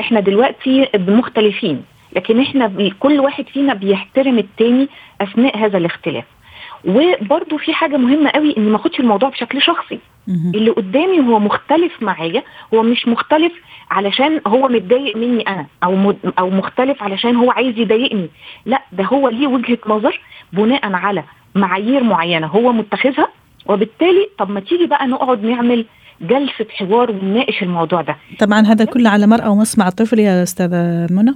إحنا 0.00 0.20
دلوقتي 0.20 0.88
مختلفين. 0.94 1.84
لكن 2.16 2.40
إحنا 2.40 2.90
كل 3.00 3.20
واحد 3.20 3.44
فينا 3.48 3.74
بيحترم 3.74 4.38
التاني 4.38 4.88
أثناء 5.20 5.58
هذا 5.58 5.78
الاختلاف. 5.78 6.24
وبرده 6.84 7.56
في 7.56 7.72
حاجة 7.72 7.96
مهمة 7.96 8.30
قوي 8.30 8.56
إني 8.56 8.70
ما 8.70 8.76
أخدش 8.76 9.00
الموضوع 9.00 9.28
بشكل 9.28 9.62
شخصي. 9.62 9.98
اللي 10.54 10.70
قدامي 10.70 11.20
هو 11.20 11.38
مختلف 11.38 12.02
معايا 12.02 12.42
هو 12.74 12.82
مش 12.82 13.08
مختلف 13.08 13.52
علشان 13.90 14.40
هو 14.46 14.68
متضايق 14.68 15.16
مني 15.16 15.48
أنا 15.48 15.66
أو 15.84 16.14
أو 16.38 16.50
مختلف 16.50 17.02
علشان 17.02 17.36
هو 17.36 17.50
عايز 17.50 17.78
يضايقني. 17.78 18.28
لا 18.66 18.82
ده 18.92 19.04
هو 19.04 19.28
ليه 19.28 19.46
وجهة 19.46 19.78
نظر 19.86 20.20
بناء 20.52 20.92
على 20.92 21.24
معايير 21.54 22.02
معينة 22.02 22.46
هو 22.46 22.72
متخذها. 22.72 23.28
وبالتالي 23.66 24.28
طب 24.38 24.50
ما 24.50 24.60
تيجي 24.60 24.86
بقى 24.86 25.06
نقعد 25.06 25.44
نعمل 25.44 25.84
جلسة 26.20 26.66
حوار 26.70 27.10
ونناقش 27.10 27.62
الموضوع 27.62 28.02
ده. 28.02 28.16
طبعا 28.38 28.60
هذا 28.60 28.84
كله 28.84 29.10
على 29.10 29.26
مرأى 29.26 29.48
ومسمع 29.48 29.88
الطفل 29.88 30.18
يا 30.18 30.42
أستاذة 30.42 31.06
منى. 31.10 31.34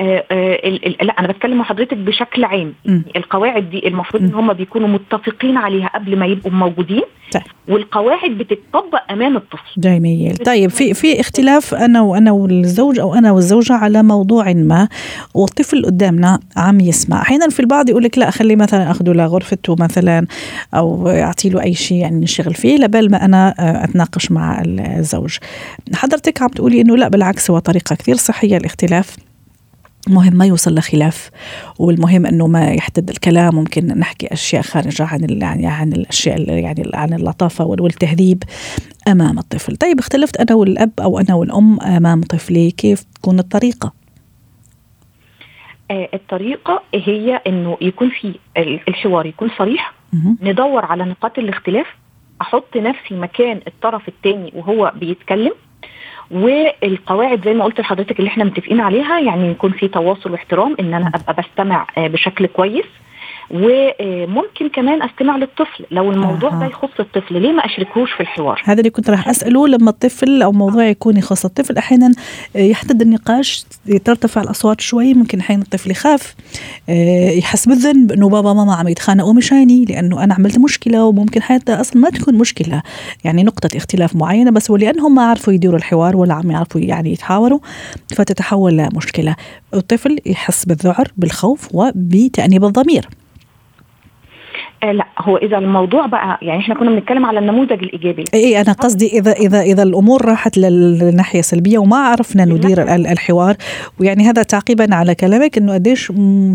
آه 0.00 0.24
آه 0.30 0.68
لا 1.02 1.12
أنا 1.18 1.28
بتكلم 1.28 1.58
مع 1.58 1.64
حضرتك 1.64 1.96
بشكل 1.96 2.44
عام. 2.44 2.74
م. 2.86 3.00
القواعد 3.16 3.70
دي 3.70 3.88
المفروض 3.88 4.22
إن 4.22 4.34
هم 4.34 4.52
بيكونوا 4.52 4.88
متفقين 4.88 5.56
عليها 5.56 5.88
قبل 5.94 6.18
ما 6.18 6.26
يبقوا 6.26 6.52
موجودين. 6.52 7.02
طيب. 7.32 7.42
والقواعد 7.68 8.30
بتطبق 8.30 9.12
أمام 9.12 9.36
الطفل. 9.36 9.80
جميل. 9.80 10.36
طيب 10.36 10.70
في 10.70 10.94
في 10.94 11.20
اختلاف 11.20 11.74
أنا 11.74 12.00
وأنا 12.00 12.32
والزوج 12.32 12.98
أو 12.98 13.14
أنا 13.14 13.32
والزوجة 13.32 13.72
على 13.72 14.02
موضوع 14.02 14.52
ما 14.52 14.88
والطفل 15.34 15.84
قدامنا 15.84 16.40
عم 16.56 16.80
يسمع. 16.80 17.22
أحيانا 17.22 17.48
في 17.48 17.60
البعض 17.60 17.88
يقول 17.88 18.02
لك 18.02 18.18
لا 18.18 18.30
خلي 18.30 18.56
مثلا 18.56 18.90
اخذه 18.90 19.12
لغرفته 19.12 19.76
مثلا 19.80 20.26
أو 20.74 21.08
أعطي 21.08 21.48
له 21.50 21.62
أي 21.62 21.74
شيء 21.74 21.96
يعني 21.98 22.20
نشتغل 22.20 22.54
فيه 22.54 22.76
لبال 22.76 23.10
ما 23.10 23.24
أنا 23.24 23.54
آه، 23.58 23.84
أتناقش 23.84 24.30
مع 24.30 24.62
الزوج. 24.66 25.36
حضرتك 25.94 26.42
عم 26.42 26.48
تقولي 26.48 26.80
إنه 26.80 26.96
لا 26.96 27.08
بالعكس 27.08 27.50
هو 27.50 27.58
طريقة 27.58 27.94
كثير 27.94 28.16
صحية 28.16 28.56
الاختلاف. 28.56 29.16
مهم 30.08 30.36
ما 30.36 30.46
يوصل 30.46 30.74
لخلاف 30.74 31.30
والمهم 31.78 32.26
إنه 32.26 32.46
ما 32.46 32.70
يحتد 32.70 33.10
الكلام 33.10 33.54
ممكن 33.54 33.86
نحكي 33.86 34.26
أشياء 34.32 34.62
خارجة 34.62 35.04
عن 35.04 35.26
يعني 35.30 35.66
عن 35.66 35.92
الأشياء 35.92 36.48
يعني 36.48 36.90
عن 36.94 37.14
اللطافة 37.14 37.64
والتهذيب 37.64 38.42
أمام 39.08 39.38
الطفل، 39.38 39.76
طيب 39.76 39.98
اختلفت 39.98 40.36
أنا 40.36 40.54
والأب 40.54 40.90
أو 41.00 41.18
أنا 41.18 41.34
والأم 41.34 41.80
أمام 41.80 42.22
طفلي 42.22 42.70
كيف 42.70 43.02
تكون 43.02 43.38
الطريقة؟ 43.38 43.92
آه 45.90 46.08
الطريقة 46.14 46.82
هي 46.94 47.40
إنه 47.46 47.76
يكون 47.80 48.10
في 48.10 48.34
الحوار 48.88 49.26
يكون 49.26 49.50
صريح 49.58 49.94
ندور 50.42 50.84
على 50.84 51.04
نقاط 51.04 51.38
الاختلاف 51.38 51.86
أحط 52.40 52.76
نفسي 52.76 53.14
مكان 53.14 53.60
الطرف 53.66 54.08
الثاني 54.08 54.52
وهو 54.54 54.92
بيتكلم 54.96 55.52
والقواعد 56.30 57.44
زي 57.44 57.54
ما 57.54 57.64
قلت 57.64 57.80
لحضرتك 57.80 58.18
اللي 58.18 58.28
إحنا 58.28 58.44
متفقين 58.44 58.80
عليها 58.80 59.20
يعني 59.20 59.50
يكون 59.50 59.72
في 59.72 59.88
تواصل 59.88 60.30
واحترام 60.30 60.76
إن 60.80 60.94
أنا 60.94 61.12
أبقى 61.14 61.34
بستمع 61.42 61.86
آه، 61.98 62.06
بشكل 62.06 62.46
كويس. 62.46 62.86
وممكن 63.50 64.68
كمان 64.74 65.02
استمع 65.02 65.36
للطفل 65.36 65.84
لو 65.90 66.12
الموضوع 66.12 66.54
آه. 66.54 66.60
ده 66.60 66.66
يخص 66.66 67.00
الطفل. 67.00 67.42
ليه 67.42 67.52
ما 67.52 67.64
أشركهوش 67.66 68.12
في 68.12 68.20
الحوار؟ 68.20 68.62
هذا 68.64 68.78
اللي 68.78 68.90
كنت 68.90 69.10
راح 69.10 69.28
أسأله 69.28 69.68
لما 69.68 69.90
الطفل 69.90 70.42
أو 70.42 70.52
موضوع 70.52 70.84
يكون 70.84 71.16
يخص 71.16 71.44
الطفل 71.44 71.76
أحيانا 71.76 72.12
يحدد 72.54 73.02
النقاش 73.02 73.64
ترتفع 74.04 74.40
الأصوات 74.40 74.80
شوي 74.80 75.14
ممكن 75.14 75.38
أحيانا 75.38 75.62
الطفل 75.62 75.90
يخاف 75.90 76.34
آه، 76.88 77.30
يحس 77.30 77.68
بالذنب 77.68 78.12
إنه 78.12 78.28
بابا 78.28 78.52
ماما 78.52 78.74
عم 78.74 78.88
يتخانقوا 78.88 79.32
مشاني 79.32 79.84
لأنه 79.84 80.24
أنا 80.24 80.34
عملت 80.34 80.58
مشكلة 80.58 81.04
وممكن 81.04 81.42
حتى 81.42 81.72
أصلا 81.72 82.02
ما 82.02 82.10
تكون 82.10 82.34
مشكلة. 82.34 82.82
يعني 83.24 83.42
نقطة 83.44 83.76
اختلاف 83.76 84.16
معينة 84.16 84.50
بس 84.50 84.70
ولأنهم 84.70 85.14
ما 85.14 85.22
عرفوا 85.22 85.52
يديروا 85.52 85.76
الحوار 85.78 86.16
ولا 86.16 86.34
عم 86.34 86.50
يعرفوا 86.50 86.80
يعني 86.80 87.12
يتحاوروا 87.12 87.58
فتتحول 88.16 88.76
لمشكلة. 88.76 89.36
الطفل 89.74 90.18
يحس 90.26 90.64
بالذعر 90.64 91.08
بالخوف 91.16 91.68
وبتأنيب 91.74 92.64
الضمير. 92.64 93.08
آه 94.82 94.92
لا 94.92 95.06
هو 95.18 95.36
إذا 95.36 95.58
الموضوع 95.58 96.06
بقى 96.06 96.38
يعني 96.42 96.60
إحنا 96.60 96.74
كنا 96.74 96.90
بنتكلم 96.90 97.26
على 97.26 97.38
النموذج 97.38 97.82
الإيجابي. 97.82 98.24
اي 98.34 98.60
أنا 98.60 98.72
قصدي 98.72 99.18
إذا 99.18 99.32
إذا 99.32 99.60
إذا 99.60 99.82
الأمور 99.82 100.24
راحت 100.24 100.58
للناحية 100.58 101.38
السلبية 101.38 101.78
وما 101.78 101.96
عرفنا 101.96 102.44
ندير 102.44 102.94
الحوار 102.94 103.56
ويعني 104.00 104.24
هذا 104.24 104.42
تعقيبا 104.42 104.94
على 104.94 105.14
كلامك 105.14 105.58
إنه 105.58 105.74
قديش 105.74 106.12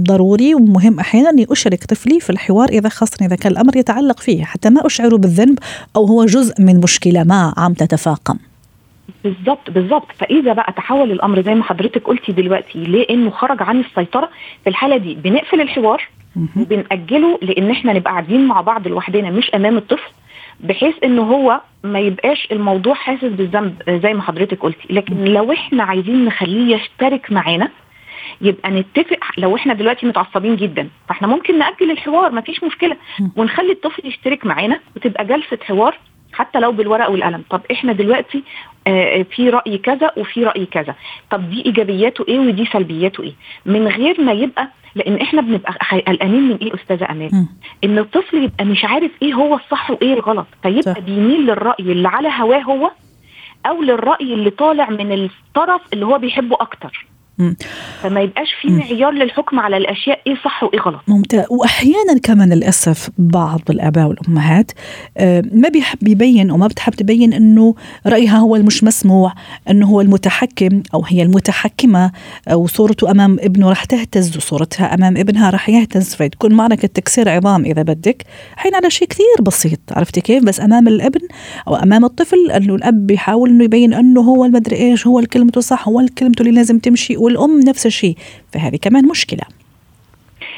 ضروري 0.07 0.55
ومهم 0.55 0.99
أحيانا 0.99 1.29
إني 1.29 1.45
أشرك 1.51 1.83
طفلي 1.83 2.19
في 2.19 2.29
الحوار 2.29 2.69
إذا 2.69 2.89
خاصة 2.89 3.25
إذا 3.25 3.35
كان 3.35 3.51
الأمر 3.51 3.77
يتعلق 3.77 4.19
فيه 4.19 4.43
حتى 4.43 4.69
ما 4.69 4.85
اشعره 4.85 5.17
بالذنب 5.17 5.59
أو 5.95 6.05
هو 6.05 6.25
جزء 6.25 6.61
من 6.61 6.79
مشكلة 6.79 7.23
ما 7.23 7.53
عم 7.57 7.73
تتفاقم. 7.73 8.37
بالظبط 9.23 9.69
بالظبط 9.69 10.07
فإذا 10.17 10.53
بقى 10.53 10.73
تحول 10.77 11.11
الأمر 11.11 11.41
زي 11.41 11.55
ما 11.55 11.63
حضرتك 11.63 12.03
قلتي 12.03 12.31
دلوقتي 12.31 12.79
لإنه 12.79 13.29
خرج 13.29 13.57
عن 13.61 13.79
السيطرة 13.79 14.29
في 14.63 14.69
الحالة 14.69 14.97
دي 14.97 15.15
بنقفل 15.15 15.61
الحوار 15.61 16.07
وبنأجله 16.57 17.39
لأن 17.41 17.71
إحنا 17.71 17.93
نبقى 17.93 18.11
قاعدين 18.11 18.47
مع 18.47 18.61
بعض 18.61 18.87
لوحدنا 18.87 19.29
مش 19.29 19.49
أمام 19.55 19.77
الطفل 19.77 20.11
بحيث 20.59 20.95
إن 21.03 21.19
هو 21.19 21.61
ما 21.83 21.99
يبقاش 21.99 22.47
الموضوع 22.51 22.93
حاسس 22.93 23.23
بالذنب 23.25 23.75
زي 24.03 24.13
ما 24.13 24.21
حضرتك 24.21 24.59
قلتي. 24.59 24.87
لكن 24.93 25.23
لو 25.25 25.51
إحنا 25.51 25.83
عايزين 25.83 26.25
نخليه 26.25 26.75
يشترك 26.75 27.31
معانا 27.31 27.69
يبقى 28.41 28.71
نتفق 28.71 29.17
لو 29.37 29.55
إحنا 29.55 29.73
دلوقتي 29.73 30.05
متعصبين 30.05 30.55
جدا 30.55 30.89
فإحنا 31.09 31.27
ممكن 31.27 31.59
نأجل 31.59 31.91
الحوار 31.91 32.31
ما 32.31 32.41
فيش 32.41 32.63
مشكله 32.63 32.97
ونخلي 33.35 33.71
الطفل 33.71 34.07
يشترك 34.07 34.45
معانا 34.45 34.79
وتبقى 34.95 35.25
جلسة 35.25 35.57
حوار 35.63 35.97
حتى 36.33 36.59
لو 36.59 36.71
بالورقه 36.71 37.11
والقلم. 37.11 37.43
طب 37.49 37.61
إحنا 37.71 37.93
دلوقتي 37.93 38.43
آه 38.87 39.21
في 39.23 39.49
رأي 39.49 39.77
كذا 39.77 40.11
وفي 40.17 40.43
رأي 40.43 40.65
كذا. 40.65 40.95
طب 41.31 41.49
دي 41.49 41.65
إيجابياته 41.65 42.25
إيه 42.27 42.39
ودي 42.39 42.65
سلبياته 42.65 43.23
إيه؟ 43.23 43.33
من 43.65 43.87
غير 43.87 44.21
ما 44.21 44.31
يبقى 44.31 44.67
لأن 44.95 45.21
إحنا 45.21 45.41
بنبقى 45.41 45.73
قلقانين 46.07 46.43
من 46.49 46.55
إيه 46.61 46.73
أستاذة 46.75 47.11
أمان 47.11 47.47
إن 47.83 47.97
الطفل 47.97 48.43
يبقى 48.43 48.65
مش 48.65 48.85
عارف 48.85 49.11
إيه 49.21 49.33
هو 49.33 49.55
الصح 49.55 49.91
وإيه 49.91 50.13
الغلط. 50.13 50.47
فيبقى. 50.63 51.01
بيميل 51.01 51.41
للرأي 51.45 51.83
اللي 51.91 52.07
على 52.07 52.29
هواه 52.39 52.59
هو 52.61 52.91
أو 53.65 53.81
للرأي 53.81 54.33
اللي 54.33 54.49
طالع 54.49 54.89
من 54.89 55.11
الطرف 55.13 55.81
اللي 55.93 56.05
هو 56.05 56.17
بيحبه 56.17 56.55
أكتر. 56.59 57.05
فما 58.01 58.21
يبقاش 58.21 58.47
في 58.61 58.67
معيار 58.67 59.11
للحكم 59.11 59.59
على 59.59 59.77
الأشياء 59.77 60.19
إيه 60.27 60.35
صح 60.35 60.63
وإيه 60.63 60.79
غلط. 60.79 61.01
ممتاز. 61.07 61.45
وأحيانا 61.49 62.19
كمان 62.23 62.53
للأسف 62.53 63.09
بعض 63.17 63.61
الآباء 63.69 64.07
والأمهات 64.07 64.71
آه، 65.17 65.43
ما 65.51 65.69
بيحب 65.69 66.07
يبين 66.07 66.51
وما 66.51 66.67
بتحب 66.67 66.93
تبين 66.93 67.33
إنه 67.33 67.75
رأيها 68.07 68.37
هو 68.37 68.55
المش 68.55 68.83
مسموع 68.83 69.33
إنه 69.69 69.87
هو 69.87 70.01
المتحكم 70.01 70.83
أو 70.93 71.03
هي 71.07 71.23
المتحكمة 71.23 72.11
أو 72.47 72.67
صورته 72.67 73.11
أمام 73.11 73.37
ابنه 73.39 73.71
رح 73.71 73.85
تهتز 73.85 74.37
وصورتها 74.37 74.93
أمام 74.93 75.17
ابنها 75.17 75.49
رح 75.49 75.69
يهتز 75.69 76.15
فتكون 76.15 76.53
معركه 76.53 76.87
تكسير 76.87 77.29
عظام 77.29 77.65
إذا 77.65 77.81
بدك. 77.81 78.23
حين 78.55 78.75
على 78.75 78.89
شيء 78.89 79.07
كثير 79.07 79.41
بسيط 79.41 79.79
عرفتي 79.91 80.21
كيف؟ 80.21 80.43
بس 80.43 80.61
أمام 80.61 80.87
الابن 80.87 81.21
أو 81.67 81.75
أمام 81.75 82.05
الطفل 82.05 82.51
إنه 82.51 82.75
الأب 82.75 83.07
بيحاول 83.07 83.49
إنه 83.49 83.63
يبين 83.63 83.93
إنه 83.93 84.21
هو 84.21 84.45
المدري 84.45 84.75
إيش 84.75 85.07
هو 85.07 85.21
كلمته 85.33 85.61
صح 85.61 85.87
هو 85.87 86.05
كلمته 86.17 86.41
اللي 86.41 86.51
لازم 86.51 86.79
تمشي 86.79 87.17
والأم 87.23 87.59
نفس 87.59 87.85
الشيء 87.85 88.15
فهذه 88.53 88.75
كمان 88.75 89.07
مشكلة. 89.07 89.43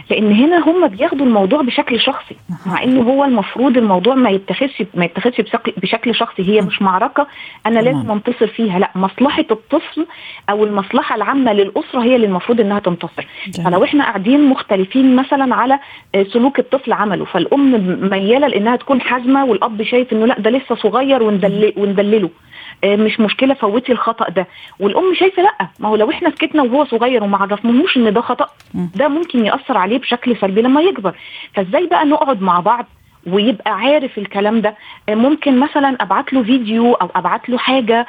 لأن 0.10 0.32
هنا 0.32 0.70
هم 0.70 0.88
بياخدوا 0.88 1.26
الموضوع 1.26 1.62
بشكل 1.62 2.00
شخصي 2.00 2.36
مع 2.66 2.84
إنه 2.84 3.02
هو 3.02 3.24
المفروض 3.26 3.78
الموضوع 3.78 4.16
ما 4.16 4.30
يتخذش 4.30 4.84
ما 4.94 5.06
يتخذش 5.06 5.42
بشكل 5.78 6.16
شخصي 6.16 6.44
هي 6.50 6.62
مش 6.62 6.82
معركة 6.82 7.28
أنا 7.66 7.80
لازم 7.80 8.12
أنتصر 8.12 8.48
فيها 8.48 8.80
لأ 8.80 8.92
مصلحة 8.96 9.46
الطفل 9.52 10.06
أو 10.50 10.64
المصلحة 10.64 11.16
العامة 11.16 11.54
للأسرة 11.54 12.04
هي 12.04 12.16
اللي 12.16 12.28
المفروض 12.28 12.62
إنها 12.62 12.80
تنتصر. 12.80 13.28
فلو 13.66 13.84
إحنا 13.84 14.04
قاعدين 14.04 14.50
مختلفين 14.50 15.16
مثلا 15.16 15.56
على 15.56 15.80
سلوك 16.34 16.60
الطفل 16.60 16.94
عمله 16.94 17.26
فالأم 17.26 17.72
ميالة 18.10 18.48
لإنها 18.48 18.76
تكون 18.76 19.02
حازمة 19.02 19.46
والأب 19.46 19.84
شايف 19.84 20.14
إنه 20.14 20.26
لأ 20.26 20.40
ده 20.40 20.50
لسه 20.50 20.76
صغير 20.76 21.24
وندلله. 21.78 22.30
آه، 22.30 22.30
مش 22.86 23.20
مشكلة 23.20 23.54
فوتي 23.54 23.92
الخطأ 23.92 24.30
ده. 24.30 24.48
والأم 24.80 25.14
شايفة 25.16 25.44
لأ 25.44 25.68
ما 25.80 25.90
هو 25.90 25.96
لو 25.96 26.10
إحنا 26.12 26.30
سكتنا 26.30 26.64
وهو 26.64 26.86
صغير 26.86 27.24
وما 27.24 27.38
عرفناهوش 27.38 27.98
إن 27.98 28.14
ده 28.14 28.22
خطأ 28.22 28.48
ده 28.96 29.08
ممكن 29.08 29.46
يأثر 29.46 29.78
عليه 29.78 29.98
بشكل 29.98 30.38
سلبي 30.38 30.62
لما 30.62 30.82
يكبر. 30.82 31.16
فإزاي 31.54 31.88
بقى 31.88 32.06
نقعد 32.06 32.42
مع 32.42 32.60
بعض 32.60 32.86
ويبقى 33.28 33.72
عارف 33.72 34.18
الكلام 34.18 34.62
ده؟ 34.62 34.76
آه، 35.10 35.16
ممكن 35.16 35.60
مثلا 35.60 35.98
أبعت 36.02 36.34
له 36.34 36.44
فيديو 36.44 36.94
أو 36.94 37.10
أبعت 37.16 37.50
له 37.50 37.58
حاجة 37.58 38.06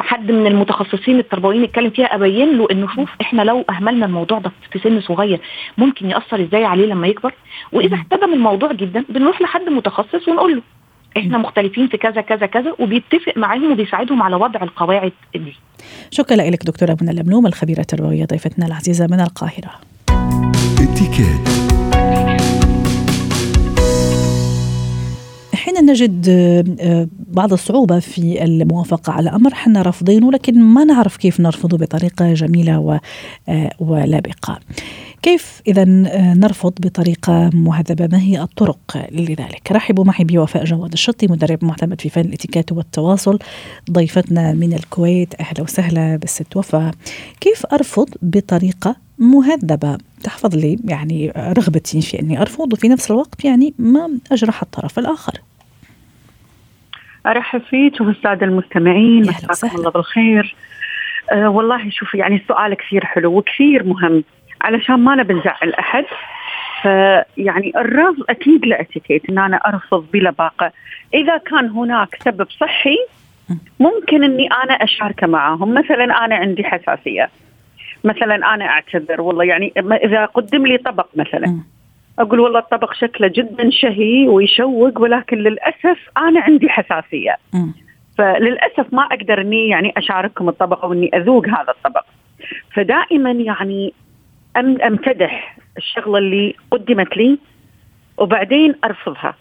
حد 0.00 0.30
من 0.30 0.46
المتخصصين 0.46 1.18
التربويين 1.18 1.64
يتكلم 1.64 1.90
فيها 1.90 2.14
أبين 2.14 2.58
له 2.58 2.66
إنه 2.70 2.94
شوف 2.94 3.10
إحنا 3.20 3.42
لو 3.42 3.64
أهملنا 3.70 4.06
الموضوع 4.06 4.38
ده 4.38 4.52
في 4.72 4.78
سن 4.78 5.00
صغير 5.00 5.40
ممكن 5.78 6.10
يأثر 6.10 6.40
إزاي 6.42 6.64
عليه 6.64 6.86
لما 6.86 7.06
يكبر؟ 7.06 7.32
وإذا 7.72 7.94
احتدم 7.94 8.32
الموضوع 8.32 8.72
جدا 8.72 9.04
بنروح 9.08 9.40
لحد 9.42 9.68
متخصص 9.68 10.28
ونقول 10.28 10.54
له. 10.56 10.62
إحنا 11.16 11.38
مختلفين 11.38 11.88
في 11.88 11.96
كذا 11.96 12.20
كذا 12.20 12.46
كذا 12.46 12.74
وبيتفق 12.78 13.32
معاهم 13.36 13.72
وبيساعدهم 13.72 14.22
على 14.22 14.36
وضع 14.36 14.62
القواعد 14.62 15.12
دي. 15.34 15.54
شكرا 16.10 16.36
لك 16.36 16.64
دكتورة 16.66 16.96
منى 17.00 17.10
اللملوم 17.10 17.46
الخبيرة 17.46 17.80
التربوية 17.80 18.24
ضيفتنا 18.24 18.66
العزيزة 18.66 19.06
من 19.06 19.20
القاهرة. 19.20 19.70
حين 25.64 25.86
نجد 25.86 26.26
آه، 26.28 27.08
بعض 27.32 27.52
الصعوبة 27.52 27.98
في 27.98 28.44
الموافقة 28.44 29.12
على 29.12 29.30
أمر 29.30 29.54
حنا 29.54 29.82
رافضينه 29.82 30.32
لكن 30.32 30.62
ما 30.62 30.84
نعرف 30.84 31.16
كيف 31.16 31.40
نرفضه 31.40 31.78
بطريقة 31.78 32.34
جميلة 32.34 33.00
آه، 33.48 33.70
ولابقة. 33.80 34.60
كيف 35.22 35.62
إذا 35.66 35.82
آه، 35.82 36.34
نرفض 36.34 36.72
بطريقة 36.80 37.50
مهذبة؟ 37.54 38.08
ما 38.12 38.20
هي 38.20 38.42
الطرق 38.42 39.08
لذلك؟ 39.12 39.72
رحبوا 39.72 40.04
معي 40.04 40.24
بوفاء 40.24 40.64
جواد 40.64 40.92
الشطي 40.92 41.26
مدرب 41.26 41.64
معتمد 41.64 42.00
في 42.00 42.08
فن 42.08 42.20
الإتيكيت 42.20 42.72
والتواصل. 42.72 43.38
ضيفتنا 43.90 44.52
من 44.52 44.72
الكويت 44.72 45.34
أهلا 45.40 45.62
وسهلا 45.62 46.16
بالست 46.16 46.56
وفاء. 46.56 46.94
كيف 47.40 47.66
أرفض 47.66 48.08
بطريقة 48.22 48.96
مهذبة؟ 49.18 49.98
تحفظ 50.22 50.54
لي 50.56 50.78
يعني 50.84 51.32
رغبتي 51.36 52.00
في 52.00 52.20
أني 52.20 52.40
أرفض 52.40 52.72
وفي 52.72 52.88
نفس 52.88 53.10
الوقت 53.10 53.44
يعني 53.44 53.74
ما 53.78 54.10
أجرح 54.32 54.62
الطرف 54.62 54.98
الآخر. 54.98 55.40
أرحب 57.26 57.60
فيك 57.60 58.00
والساده 58.00 58.46
المستمعين 58.46 59.22
مساكم 59.22 59.76
الله 59.76 59.90
بالخير. 59.90 60.54
أه 61.32 61.48
والله 61.48 61.90
شوفي 61.90 62.18
يعني 62.18 62.36
السؤال 62.36 62.74
كثير 62.74 63.04
حلو 63.04 63.38
وكثير 63.38 63.84
مهم 63.84 64.24
علشان 64.60 64.94
ما 64.94 65.14
نبي 65.14 65.34
نزعل 65.34 65.72
أحد. 65.78 66.04
فيعني 66.82 67.72
الرفض 67.76 68.22
أكيد 68.28 68.66
له 68.66 68.80
أتيكيت 68.80 69.30
إن 69.30 69.38
أنا 69.38 69.56
أرفض 69.56 70.06
بلباقه 70.12 70.72
إذا 71.14 71.36
كان 71.36 71.70
هناك 71.70 72.18
سبب 72.24 72.46
صحي 72.60 72.96
ممكن 73.80 74.24
إني 74.24 74.48
أنا 74.64 74.74
اشاركه 74.74 75.26
معاهم. 75.26 75.74
مثلا 75.74 76.04
أنا 76.24 76.36
عندي 76.36 76.64
حساسية. 76.64 77.30
مثلا 78.04 78.54
أنا 78.54 78.64
أعتذر 78.64 79.20
والله 79.20 79.44
يعني 79.44 79.72
إذا 80.04 80.24
قدم 80.24 80.66
لي 80.66 80.78
طبق 80.78 81.06
مثلا. 81.16 81.60
أقول 82.18 82.40
والله 82.40 82.58
الطبق 82.58 82.94
شكله 82.94 83.28
جدا 83.28 83.70
شهي 83.70 84.28
ويشوق 84.28 85.00
ولكن 85.00 85.36
للأسف 85.36 85.98
أنا 86.18 86.40
عندي 86.40 86.68
حساسية. 86.68 87.36
فللأسف 88.18 88.94
ما 88.94 89.02
أقدر 89.02 89.40
إني 89.40 89.68
يعني 89.68 89.92
أشارككم 89.96 90.48
الطبق 90.48 90.84
أو 90.84 90.92
إني 90.92 91.10
أذوق 91.16 91.46
هذا 91.48 91.70
الطبق 91.70 92.04
فدائما 92.74 93.30
يعني 93.30 93.92
أمتدح 94.86 95.56
الشغلة 95.76 96.18
اللي 96.18 96.54
قدمت 96.70 97.16
لي 97.16 97.38
وبعدين 98.18 98.74
أرفضها. 98.84 99.34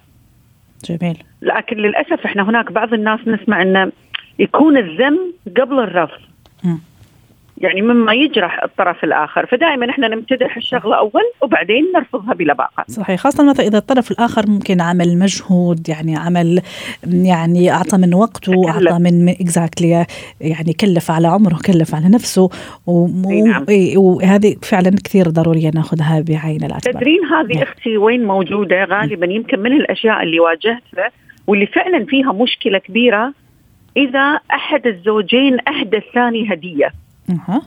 جميل. 0.90 1.24
لكن 1.42 1.78
للأسف 1.78 2.26
إحنا 2.26 2.44
هناك 2.44 2.72
بعض 2.72 2.94
الناس 2.94 3.20
نسمع 3.28 3.62
إنه 3.62 3.92
يكون 4.40 4.78
الذم 4.78 5.34
قبل 5.58 5.80
الرفض. 5.80 6.22
م. 6.64 6.78
يعني 7.58 7.82
مما 7.82 8.14
يجرح 8.14 8.64
الطرف 8.64 9.04
الآخر. 9.04 9.46
فدائما 9.46 9.90
إحنا 9.90 10.08
نمتدح 10.08 10.58
الشغله 10.58 10.98
أول 10.98 11.22
وبعدين 11.42 11.92
نرفضها 11.96 12.34
بلباقه 12.34 12.84
صحيح 12.88 13.20
خاصة 13.20 13.50
مثلا 13.50 13.68
إذا 13.68 13.78
الطرف 13.78 14.12
الآخر 14.12 14.50
ممكن 14.50 14.82
عمل 14.82 15.18
مجهود 15.20 15.90
يعني 15.90 16.16
عمل 16.18 16.62
يعني 17.14 17.72
أعطى 17.72 17.98
من 17.98 18.14
وقته 18.14 18.70
أعطى 18.70 19.00
من 19.00 19.30
اكزاكتلي 19.30 20.06
يعني 20.42 20.74
كلف 20.74 21.12
على 21.12 21.28
عمره 21.28 21.58
كلف 21.66 21.96
على 21.96 22.10
نفسه 22.10 22.50
نعم. 23.46 23.66
وهذه 23.98 24.56
فعلا 24.62 24.92
كثير 25.04 25.30
ضروريه 25.30 25.72
نأخذها 25.76 26.24
بعين 26.28 26.64
الاعتبار. 26.64 26.94
تدرين 26.94 27.26
هذه 27.26 27.54
نعم. 27.54 27.64
أختي 27.64 27.98
وين 27.98 28.26
موجودة؟ 28.26 28.84
غالبا 28.84 29.26
يمكن 29.26 29.60
من 29.60 29.74
الأشياء 29.74 30.24
اللي 30.24 30.40
واجهتها 30.40 31.12
واللي 31.48 31.66
فعلا 31.66 32.06
فيها 32.06 32.32
مشكلة 32.32 32.78
كبيرة 32.78 33.34
إذا 33.98 34.40
أحد 34.54 34.88
الزوجين 34.88 35.58
اهدى 35.68 35.98
الثاني 35.98 36.54
هدية. 36.54 37.03
أه. 37.30 37.62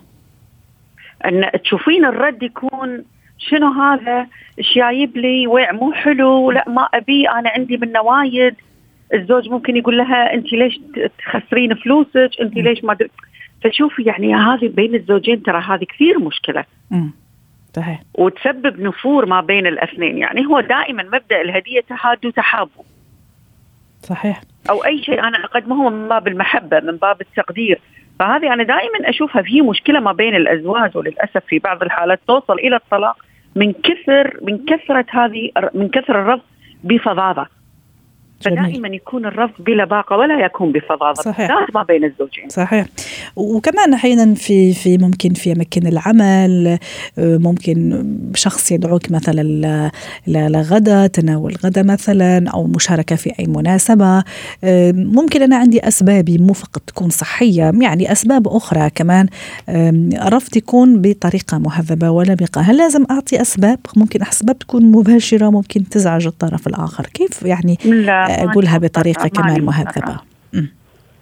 أن 1.25 1.51
تشوفين 1.65 2.05
الرد 2.05 2.43
يكون 2.43 3.05
شنو 3.39 3.73
هذا؟ 3.73 4.27
إيش 4.59 4.75
جايب 4.77 5.17
لي؟ 5.17 5.47
ويع 5.47 5.73
مو 5.73 5.93
حلو؟ 5.93 6.51
لا 6.51 6.65
ما 6.69 6.83
أبي. 6.83 7.29
أنا 7.29 7.51
عندي 7.51 7.77
من 7.77 7.93
نوايد 7.93 8.55
الزوج 9.15 9.49
ممكن 9.49 9.77
يقول 9.77 9.99
لها 9.99 10.35
انت 10.35 10.53
ليش 10.53 10.81
تخسرين 11.19 11.75
فلوسك؟ 11.75 12.31
انت 12.41 12.57
ليش 12.57 12.85
ما 12.85 12.95
دل... 12.95 13.09
فشوفي 13.65 14.03
يعني 14.03 14.35
هذه 14.35 14.69
بين 14.69 14.95
الزوجين 14.95 15.43
ترى 15.43 15.61
هذه 15.61 15.85
كثير 15.85 16.19
مشكلة. 16.19 16.65
صحيح. 17.73 18.03
وتسبب 18.15 18.81
نفور 18.81 19.27
ما 19.27 19.41
بين 19.41 19.67
الاثنين. 19.67 20.19
يعني 20.19 20.47
هو 20.47 20.61
دائما 20.61 21.03
مبدأ 21.03 21.41
الهدية 21.41 21.81
تحاد 21.81 22.27
وتحابوا 22.27 22.85
صحيح. 24.03 24.41
أو 24.71 24.85
أي 24.85 25.03
شيء. 25.03 25.19
أنا 25.19 25.45
اقدمه 25.45 25.89
من 25.89 26.09
باب 26.09 26.29
المحبة 26.29 26.81
من 26.81 26.97
باب 26.97 27.21
التقدير. 27.21 27.81
فهذه 28.19 28.53
أنا 28.53 28.63
دائما 28.63 29.09
أشوفها 29.09 29.43
في 29.43 29.61
مشكلة 29.61 30.01
ما 30.01 30.13
بين 30.13 30.35
الأزواج 30.35 30.97
وللأسف 30.97 31.43
في 31.47 31.59
بعض 31.59 31.83
الحالات 31.83 32.21
توصل 32.29 32.55
إلى 32.55 32.77
الطلاق 32.77 33.17
من 33.57 33.73
كثر 33.73 34.39
من 34.43 34.65
كثرة 34.65 35.07
هذه 35.11 35.51
من 35.75 35.89
كثر 35.89 36.21
الرفض 36.21 36.43
بفظاظة. 36.85 37.47
فدائما 38.41 38.89
يكون 38.89 39.27
الرفض 39.27 39.65
بلباقه 39.65 40.17
ولا 40.17 40.45
يكون 40.45 40.73
بفظاظة. 40.73 41.23
صحيح. 41.23 41.51
ما 41.75 41.83
بين 41.83 42.05
الزوجين. 42.05 42.49
صحيح. 42.49 42.87
وكمان 43.37 43.95
أحيانا 43.95 44.35
في 44.35 44.73
في 44.73 44.99
ممكن 44.99 45.33
في 45.33 45.53
أماكن 45.53 45.87
العمل 45.87 46.79
ممكن 47.19 48.05
شخص 48.35 48.73
يدعوك 48.73 49.11
مثلا 49.11 49.91
لغدا 50.27 51.07
تناول 51.07 51.55
غدا 51.65 51.83
مثلا 51.83 52.51
أو 52.51 52.67
مشاركة 52.67 53.17
في 53.17 53.33
أي 53.41 53.47
مناسبة. 53.47 54.25
ممكن 54.93 55.43
أنا 55.43 55.57
عندي 55.57 55.89
أسبابي 55.89 56.39
مو 56.39 56.53
فقط 56.53 56.83
تكون 56.87 57.11
صحية 57.11 57.73
يعني 57.81 58.13
أسباب 58.13 58.49
أخرى 58.49 58.91
كمان. 58.91 59.27
رفض 60.15 60.57
يكون 60.57 61.03
بطريقة 61.03 61.59
مهذبة 61.59 62.11
ولبقه 62.11 62.61
هل 62.61 62.77
لازم 62.77 63.05
أعطي 63.11 63.41
أسباب؟ 63.41 63.79
ممكن 63.97 64.23
أسباب 64.23 64.59
تكون 64.59 64.93
مباشرة 64.93 65.51
ممكن 65.51 65.89
تزعج 65.89 66.27
الطرف 66.27 66.67
الآخر. 66.67 67.07
كيف 67.07 67.43
يعني؟ 67.43 67.79
لا. 67.85 68.26
أقولها 68.27 68.79
بطريقة 68.79 69.29
كمان 69.29 69.65
مهذبة. 69.65 70.17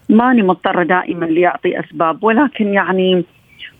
ماني 0.09 0.43
مضطرة 0.43 0.83
دائما 0.83 1.25
ليعطي 1.25 1.81
أسباب 1.81 2.25
ولكن 2.25 2.75
يعني 2.75 3.25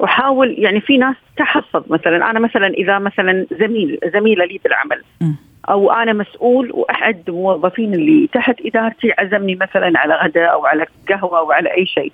أحاول 0.05 0.55
يعني 0.59 0.81
في 0.81 0.99
ناس 0.99 1.17
تحفظ 1.37 1.83
مثلا 1.91 2.31
أنا 2.31 2.41
مثلا 2.41 2.67
إذا 2.67 2.99
مثلا 2.99 3.47
زميل 3.61 3.99
زميلة 4.13 4.45
لي 4.45 4.61
بالعمل. 4.65 5.03
أو 5.71 5.93
أنا 5.93 6.13
مسؤول 6.13 6.71
وأحد 6.73 7.23
الموظفين 7.29 7.95
اللي 7.95 8.29
تحت 8.33 8.55
إدارتي 8.67 9.13
عزمني 9.19 9.55
مثلا 9.55 9.93
على 9.99 10.15
غداء 10.15 10.53
أو 10.53 10.67
على 10.67 10.87
قهوة 11.09 11.39
أو 11.39 11.53
على 11.53 11.75
أي 11.75 11.87
شيء. 11.87 12.13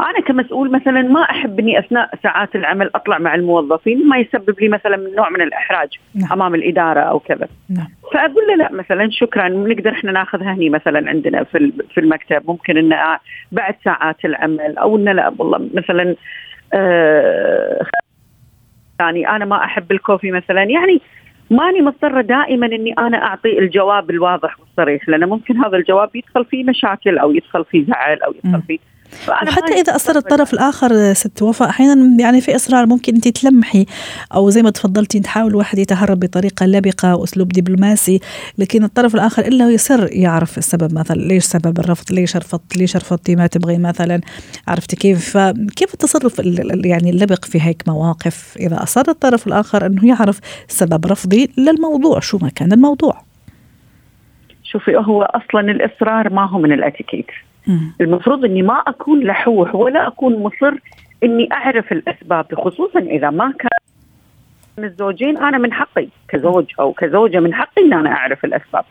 أنا 0.00 0.20
كمسؤول 0.20 0.70
مثلا 0.70 1.02
ما 1.02 1.22
أحب 1.22 1.60
إني 1.60 1.78
أثناء 1.78 2.10
ساعات 2.22 2.56
العمل 2.56 2.90
أطلع 2.94 3.18
مع 3.18 3.34
الموظفين 3.34 4.08
ما 4.08 4.18
يسبب 4.18 4.60
لي 4.60 4.68
مثلا 4.68 4.96
من 4.96 5.14
نوع 5.14 5.30
من 5.30 5.42
الإحراج 5.42 5.88
نعم. 6.14 6.32
أمام 6.32 6.54
الإدارة 6.54 7.00
أو 7.00 7.18
كذا 7.18 7.48
نعم. 7.70 7.88
فأقول 8.12 8.46
له 8.48 8.54
لا 8.54 8.72
مثلا 8.72 9.10
شكرا 9.10 9.48
نقدر 9.48 9.90
إحنا 9.90 10.12
ناخذها 10.12 10.52
هني 10.52 10.70
مثلا 10.70 11.08
عندنا 11.10 11.44
في 11.44 11.72
في 11.94 12.00
المكتب 12.00 12.42
ممكن 12.48 12.76
إن 12.76 13.18
بعد 13.52 13.74
ساعات 13.84 14.24
العمل 14.24 14.78
أو 14.78 14.96
إن 14.96 15.04
لا 15.04 15.32
والله 15.38 15.70
مثلا 15.74 16.14
آه 16.74 17.86
يعني 19.00 19.28
أنا 19.28 19.44
ما 19.44 19.64
أحب 19.64 19.92
الكوفي 19.92 20.30
مثلا 20.30 20.62
يعني 20.62 21.00
ماني 21.50 21.80
مضطرة 21.80 22.20
دائما 22.20 22.66
إني 22.66 22.92
أنا 22.98 23.22
أعطي 23.22 23.58
الجواب 23.58 24.10
الواضح 24.10 24.60
والصريح 24.60 25.08
لأن 25.08 25.28
ممكن 25.28 25.56
هذا 25.56 25.76
الجواب 25.76 26.16
يدخل 26.16 26.44
فيه 26.44 26.64
مشاكل 26.64 27.18
أو 27.18 27.32
يدخل 27.32 27.64
فيه 27.64 27.84
زعل 27.86 28.22
أو 28.22 28.34
يدخل 28.44 28.62
فيه 28.62 28.78
وحتى 29.28 29.80
إذا 29.80 29.96
اثر 29.96 30.16
الطرف 30.16 30.54
الآخر 30.54 31.12
ست 31.12 31.42
وفاء 31.42 31.68
أحيانا 31.68 32.22
يعني 32.22 32.40
في 32.40 32.56
إصرار 32.56 32.86
ممكن 32.86 33.14
انت 33.14 33.28
تلمحي 33.28 33.86
أو 34.34 34.50
زي 34.50 34.62
ما 34.62 34.70
تفضلتي 34.70 35.20
تحاول 35.20 35.50
الواحد 35.50 35.78
يتهرب 35.78 36.20
بطريقة 36.20 36.66
لبقة 36.66 37.16
وأسلوب 37.16 37.48
دبلوماسي 37.48 38.20
لكن 38.58 38.84
الطرف 38.84 39.14
الآخر 39.14 39.46
إلا 39.46 39.70
يصر 39.70 40.08
يعرف 40.12 40.58
السبب 40.58 40.94
مثلا 40.94 41.16
ليش 41.16 41.44
سبب 41.44 41.78
الرفض 41.78 42.12
ليش 42.12 42.36
رفضت 42.36 42.76
ليش 42.76 42.96
رفضتي 42.96 43.36
ما 43.36 43.46
تبغي 43.46 43.78
مثلا 43.78 44.20
عرفتي 44.68 44.96
كيف؟ 44.96 45.36
فكيف 45.36 45.94
التصرف 45.94 46.38
يعني 46.84 47.10
اللبق 47.10 47.44
في 47.44 47.62
هيك 47.62 47.82
مواقف؟ 47.86 48.56
إذا 48.60 48.82
أصر 48.82 49.04
الطرف 49.08 49.46
الآخر 49.46 49.86
إنه 49.86 50.08
يعرف 50.08 50.40
سبب 50.68 51.06
رفضي 51.06 51.50
للموضوع 51.58 52.20
شو 52.20 52.38
ما 52.42 52.48
كان 52.48 52.72
الموضوع. 52.72 53.22
شوفي 54.64 54.96
هو 54.96 55.22
أصلا 55.22 55.60
الإصرار 55.60 56.32
ما 56.32 56.48
هو 56.48 56.58
من 56.58 56.72
الأتيكيت. 56.72 57.26
المفروض 58.00 58.44
إني 58.44 58.62
ما 58.62 58.74
أكون 58.74 59.20
لحوح 59.20 59.74
ولا 59.74 60.06
أكون 60.06 60.42
مصر 60.42 60.74
إني 61.24 61.48
أعرف 61.52 61.92
الأسباب 61.92 62.54
خصوصا 62.54 62.98
إذا 63.00 63.30
ما 63.30 63.52
كان 63.58 63.78
من 64.78 64.84
الزوجين 64.84 65.36
أنا 65.38 65.58
من 65.58 65.72
حقي 65.72 66.08
كزوج 66.28 66.64
أو 66.80 66.92
كزوجة 66.92 67.40
من 67.40 67.54
حقي 67.54 67.82
إن 67.82 67.92
أنا 67.92 68.12
أعرف 68.12 68.44
الأسباب. 68.44 68.84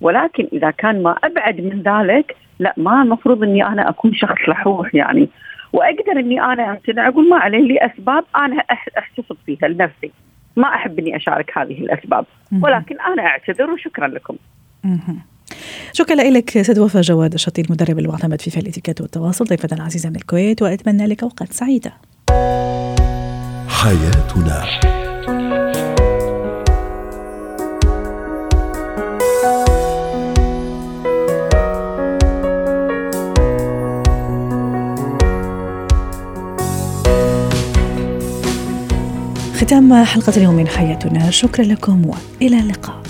ولكن 0.00 0.48
إذا 0.52 0.70
كان 0.70 1.02
ما 1.02 1.10
أبعد 1.24 1.60
من 1.60 1.82
ذلك 1.82 2.36
لا 2.58 2.74
ما 2.76 3.02
المفروض 3.02 3.42
إني 3.42 3.66
أنا 3.66 3.88
أكون 3.88 4.14
شخص 4.14 4.48
لحوح 4.48 4.94
يعني. 4.94 5.28
وأقدر 5.72 6.12
إني 6.12 6.42
أنا 6.42 6.70
أمتنع 6.70 7.08
أقول 7.08 7.28
ما 7.28 7.36
علي 7.36 7.68
لي 7.68 7.78
أسباب 7.86 8.24
أنا 8.36 8.64
أحتفظ 8.98 9.36
فيها 9.46 9.68
لنفسي. 9.68 10.12
ما 10.56 10.74
أحب 10.74 10.98
إني 10.98 11.16
أشارك 11.16 11.58
هذه 11.58 11.80
الأسباب. 11.80 12.24
ولكن 12.62 12.96
أنا 13.00 13.26
أعتذر 13.26 13.70
وشكرا 13.70 14.08
لكم. 14.08 14.36
شكرا 15.92 16.30
لك 16.30 16.62
سيد 16.62 16.78
وفاء 16.78 17.02
جواد 17.02 17.34
الشطي 17.34 17.62
المدرب 17.62 17.98
المعتمد 17.98 18.40
في 18.40 18.60
الاتيكيت 18.60 19.00
والتواصل. 19.00 19.44
ضيفة 19.44 19.68
العزيزة 19.72 20.08
من 20.08 20.16
الكويت 20.16 20.62
وأتمنى 20.62 21.06
لك 21.06 21.22
أوقات 21.22 21.52
سعيدة. 21.52 21.92
حياتنا. 23.68 24.64
ختام 39.56 40.04
حلقة 40.04 40.32
اليوم 40.36 40.54
من 40.54 40.68
حياتنا. 40.68 41.30
شكرا 41.30 41.64
لكم 41.64 42.02
وإلى 42.06 42.60
اللقاء. 42.60 43.02